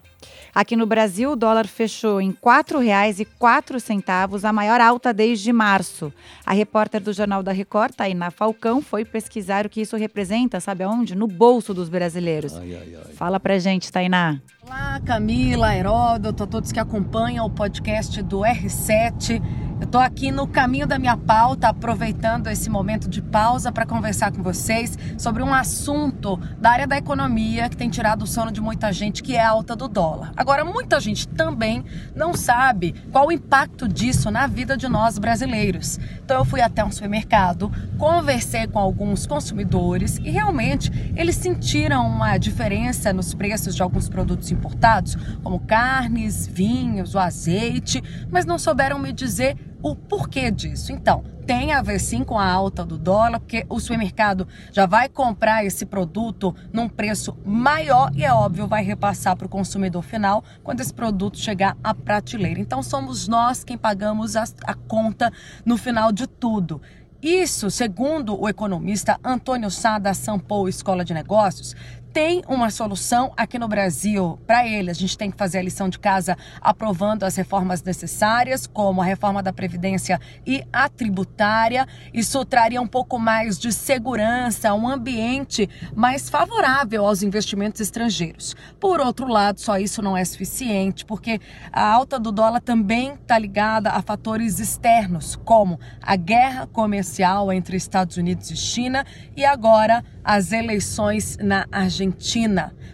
Aqui 0.54 0.74
no 0.74 0.86
Brasil, 0.86 1.30
o 1.30 1.36
dólar 1.36 1.66
fechou 1.66 2.20
em 2.20 2.30
R$ 2.30 2.38
4,04, 2.42 4.44
a 4.44 4.52
maior 4.52 4.80
alta 4.80 5.14
desde 5.14 5.52
março. 5.52 6.12
A 6.44 6.52
repórter 6.52 7.00
do 7.00 7.12
Jornal 7.12 7.42
da 7.42 7.52
Record, 7.52 7.94
Tainá 7.94 8.30
Falcão, 8.30 8.82
foi 8.82 9.04
pesquisar 9.04 9.66
o 9.66 9.68
que 9.68 9.80
isso 9.80 9.96
representa, 9.96 10.58
sabe 10.58 10.82
aonde? 10.82 11.14
No 11.14 11.28
bolso 11.28 11.72
dos 11.72 11.88
brasileiros. 11.88 12.56
Ai, 12.56 12.74
ai, 12.74 12.96
ai. 12.96 13.12
Fala 13.14 13.38
pra 13.38 13.58
gente, 13.58 13.92
Tainá. 13.92 14.40
Olá, 14.66 15.00
Camila, 15.04 15.74
Heródoto, 15.74 16.42
a 16.42 16.46
todos 16.46 16.72
que 16.72 16.80
acompanham 16.80 17.46
o 17.46 17.50
podcast 17.50 18.20
do 18.22 18.40
R7. 18.40 19.40
Eu 19.80 19.86
estou 19.86 20.00
aqui 20.00 20.30
no 20.30 20.46
caminho 20.46 20.86
da 20.86 20.98
minha 20.98 21.16
pauta, 21.16 21.68
aproveitando 21.68 22.48
esse 22.48 22.68
momento 22.68 23.08
de 23.08 23.22
pausa 23.22 23.72
para 23.72 23.86
conversar 23.86 24.30
com 24.30 24.42
vocês 24.42 24.96
sobre 25.16 25.42
um 25.42 25.54
assunto 25.54 26.36
da 26.58 26.70
área 26.70 26.86
da 26.86 26.98
economia 26.98 27.66
que 27.70 27.78
tem 27.78 27.88
tirado 27.88 28.22
o 28.22 28.26
sono 28.26 28.52
de 28.52 28.60
muita 28.60 28.92
gente, 28.92 29.22
que 29.22 29.34
é 29.34 29.40
a 29.40 29.48
alta 29.48 29.74
do 29.74 29.88
dólar. 29.88 30.32
Agora, 30.40 30.64
muita 30.64 30.98
gente 30.98 31.28
também 31.28 31.84
não 32.16 32.32
sabe 32.32 32.94
qual 33.12 33.26
o 33.26 33.30
impacto 33.32 33.86
disso 33.86 34.30
na 34.30 34.46
vida 34.46 34.74
de 34.74 34.88
nós 34.88 35.18
brasileiros. 35.18 36.00
Então, 36.24 36.38
eu 36.38 36.46
fui 36.46 36.62
até 36.62 36.82
um 36.82 36.90
supermercado, 36.90 37.70
conversei 37.98 38.66
com 38.66 38.78
alguns 38.78 39.26
consumidores 39.26 40.16
e 40.16 40.30
realmente 40.30 40.90
eles 41.14 41.36
sentiram 41.36 42.06
uma 42.08 42.38
diferença 42.38 43.12
nos 43.12 43.34
preços 43.34 43.76
de 43.76 43.82
alguns 43.82 44.08
produtos 44.08 44.50
importados, 44.50 45.14
como 45.42 45.60
carnes, 45.60 46.46
vinhos, 46.46 47.14
o 47.14 47.18
azeite, 47.18 48.02
mas 48.30 48.46
não 48.46 48.58
souberam 48.58 48.98
me 48.98 49.12
dizer 49.12 49.58
o 49.82 49.94
porquê 49.94 50.50
disso. 50.50 50.90
Então, 50.90 51.22
tem 51.50 51.72
a 51.72 51.82
ver 51.82 51.98
sim 51.98 52.22
com 52.22 52.38
a 52.38 52.48
alta 52.48 52.84
do 52.84 52.96
dólar, 52.96 53.40
porque 53.40 53.66
o 53.68 53.80
supermercado 53.80 54.46
já 54.70 54.86
vai 54.86 55.08
comprar 55.08 55.64
esse 55.64 55.84
produto 55.84 56.54
num 56.72 56.88
preço 56.88 57.36
maior 57.44 58.12
e 58.14 58.24
é 58.24 58.32
óbvio 58.32 58.68
vai 58.68 58.84
repassar 58.84 59.34
para 59.34 59.46
o 59.46 59.50
consumidor 59.50 60.04
final 60.04 60.44
quando 60.62 60.78
esse 60.78 60.94
produto 60.94 61.36
chegar 61.36 61.76
à 61.82 61.92
prateleira. 61.92 62.60
Então 62.60 62.84
somos 62.84 63.26
nós 63.26 63.64
quem 63.64 63.76
pagamos 63.76 64.36
a, 64.36 64.44
a 64.62 64.74
conta 64.74 65.32
no 65.66 65.76
final 65.76 66.12
de 66.12 66.28
tudo. 66.28 66.80
Isso, 67.20 67.68
segundo 67.68 68.40
o 68.40 68.48
economista 68.48 69.18
Antônio 69.22 69.72
Sá 69.72 69.98
da 69.98 70.14
Sampo 70.14 70.68
Escola 70.68 71.04
de 71.04 71.12
Negócios, 71.12 71.74
tem 72.12 72.42
uma 72.48 72.70
solução 72.70 73.32
aqui 73.36 73.58
no 73.58 73.68
Brasil 73.68 74.38
para 74.46 74.66
ele. 74.66 74.90
A 74.90 74.94
gente 74.94 75.16
tem 75.16 75.30
que 75.30 75.36
fazer 75.36 75.58
a 75.58 75.62
lição 75.62 75.88
de 75.88 75.98
casa 75.98 76.36
aprovando 76.60 77.24
as 77.24 77.36
reformas 77.36 77.82
necessárias, 77.82 78.66
como 78.66 79.00
a 79.00 79.04
reforma 79.04 79.42
da 79.42 79.52
Previdência 79.52 80.20
e 80.44 80.64
a 80.72 80.88
tributária. 80.88 81.86
Isso 82.12 82.44
traria 82.44 82.80
um 82.80 82.86
pouco 82.86 83.18
mais 83.18 83.58
de 83.58 83.72
segurança, 83.72 84.74
um 84.74 84.88
ambiente 84.88 85.68
mais 85.94 86.28
favorável 86.28 87.06
aos 87.06 87.22
investimentos 87.22 87.80
estrangeiros. 87.80 88.56
Por 88.80 89.00
outro 89.00 89.28
lado, 89.28 89.60
só 89.60 89.78
isso 89.78 90.02
não 90.02 90.16
é 90.16 90.24
suficiente, 90.24 91.04
porque 91.04 91.40
a 91.72 91.84
alta 91.84 92.18
do 92.18 92.32
dólar 92.32 92.60
também 92.60 93.14
está 93.14 93.38
ligada 93.38 93.90
a 93.90 94.02
fatores 94.02 94.58
externos, 94.58 95.36
como 95.44 95.78
a 96.02 96.16
guerra 96.16 96.66
comercial 96.66 97.52
entre 97.52 97.76
Estados 97.76 98.16
Unidos 98.16 98.50
e 98.50 98.56
China 98.56 99.04
e 99.36 99.44
agora 99.44 100.04
as 100.24 100.52
eleições 100.52 101.38
na 101.40 101.66
Argentina. 101.70 101.99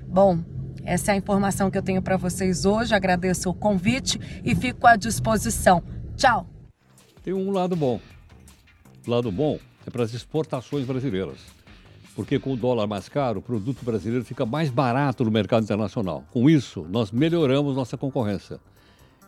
Bom, 0.06 0.38
essa 0.84 1.10
é 1.10 1.14
a 1.14 1.16
informação 1.16 1.70
que 1.70 1.76
eu 1.76 1.82
tenho 1.82 2.00
para 2.00 2.16
vocês 2.16 2.64
hoje. 2.64 2.94
Agradeço 2.94 3.50
o 3.50 3.54
convite 3.54 4.20
e 4.44 4.54
fico 4.54 4.86
à 4.86 4.96
disposição. 4.96 5.82
Tchau. 6.16 6.46
Tem 7.22 7.34
um 7.34 7.50
lado 7.50 7.74
bom. 7.74 8.00
O 9.06 9.10
lado 9.10 9.30
bom 9.32 9.58
é 9.86 9.90
para 9.90 10.04
as 10.04 10.14
exportações 10.14 10.86
brasileiras. 10.86 11.38
Porque 12.14 12.38
com 12.38 12.52
o 12.52 12.56
dólar 12.56 12.86
mais 12.86 13.08
caro, 13.08 13.40
o 13.40 13.42
produto 13.42 13.84
brasileiro 13.84 14.24
fica 14.24 14.46
mais 14.46 14.70
barato 14.70 15.24
no 15.24 15.30
mercado 15.30 15.64
internacional. 15.64 16.24
Com 16.32 16.48
isso, 16.48 16.86
nós 16.88 17.10
melhoramos 17.10 17.76
nossa 17.76 17.96
concorrência. 17.96 18.58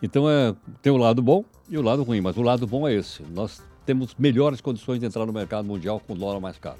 Então 0.01 0.29
é, 0.29 0.55
tem 0.81 0.91
o 0.91 0.97
lado 0.97 1.21
bom 1.21 1.43
e 1.69 1.77
o 1.77 1.81
lado 1.81 2.03
ruim, 2.03 2.21
mas 2.21 2.37
o 2.37 2.41
lado 2.41 2.65
bom 2.65 2.87
é 2.87 2.93
esse. 2.93 3.21
Nós 3.23 3.61
temos 3.85 4.15
melhores 4.17 4.61
condições 4.61 4.99
de 4.99 5.05
entrar 5.05 5.25
no 5.25 5.33
mercado 5.33 5.65
mundial 5.65 5.99
com 5.99 6.15
dólar 6.15 6.39
mais 6.39 6.57
caro. 6.57 6.79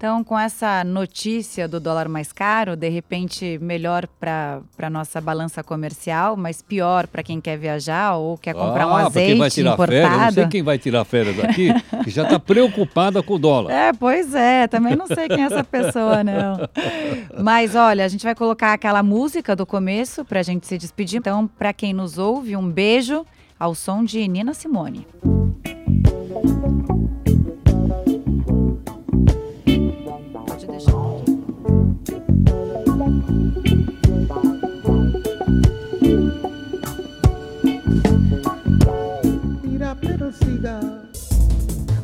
Então, 0.00 0.24
com 0.24 0.38
essa 0.38 0.82
notícia 0.82 1.68
do 1.68 1.78
dólar 1.78 2.08
mais 2.08 2.32
caro, 2.32 2.74
de 2.74 2.88
repente 2.88 3.58
melhor 3.60 4.06
para 4.18 4.62
a 4.78 4.88
nossa 4.88 5.20
balança 5.20 5.62
comercial, 5.62 6.38
mas 6.38 6.62
pior 6.62 7.06
para 7.06 7.22
quem 7.22 7.38
quer 7.38 7.58
viajar 7.58 8.16
ou 8.16 8.38
quer 8.38 8.54
comprar 8.54 8.84
ah, 8.84 8.86
um 8.86 8.96
azeite 8.96 9.32
quem 9.32 9.38
vai 9.38 9.50
tirar 9.50 9.72
importado. 9.74 10.00
Férias, 10.00 10.20
não 10.20 10.32
sei 10.32 10.46
quem 10.46 10.62
vai 10.62 10.78
tirar 10.78 11.04
férias 11.04 11.36
daqui, 11.36 11.68
que 12.02 12.08
já 12.08 12.22
está 12.22 12.40
preocupada 12.40 13.22
com 13.22 13.34
o 13.34 13.38
dólar. 13.38 13.70
É, 13.70 13.92
pois 13.92 14.34
é, 14.34 14.66
também 14.66 14.96
não 14.96 15.06
sei 15.06 15.28
quem 15.28 15.42
é 15.42 15.44
essa 15.44 15.62
pessoa, 15.62 16.24
não. 16.24 16.66
Mas 17.38 17.74
olha, 17.74 18.02
a 18.02 18.08
gente 18.08 18.24
vai 18.24 18.34
colocar 18.34 18.72
aquela 18.72 19.02
música 19.02 19.54
do 19.54 19.66
começo 19.66 20.24
para 20.24 20.40
a 20.40 20.42
gente 20.42 20.66
se 20.66 20.78
despedir. 20.78 21.18
Então, 21.18 21.46
para 21.46 21.74
quem 21.74 21.92
nos 21.92 22.16
ouve, 22.16 22.56
um 22.56 22.70
beijo 22.70 23.26
ao 23.58 23.74
som 23.74 24.02
de 24.02 24.26
Nina 24.26 24.54
Simone. 24.54 25.06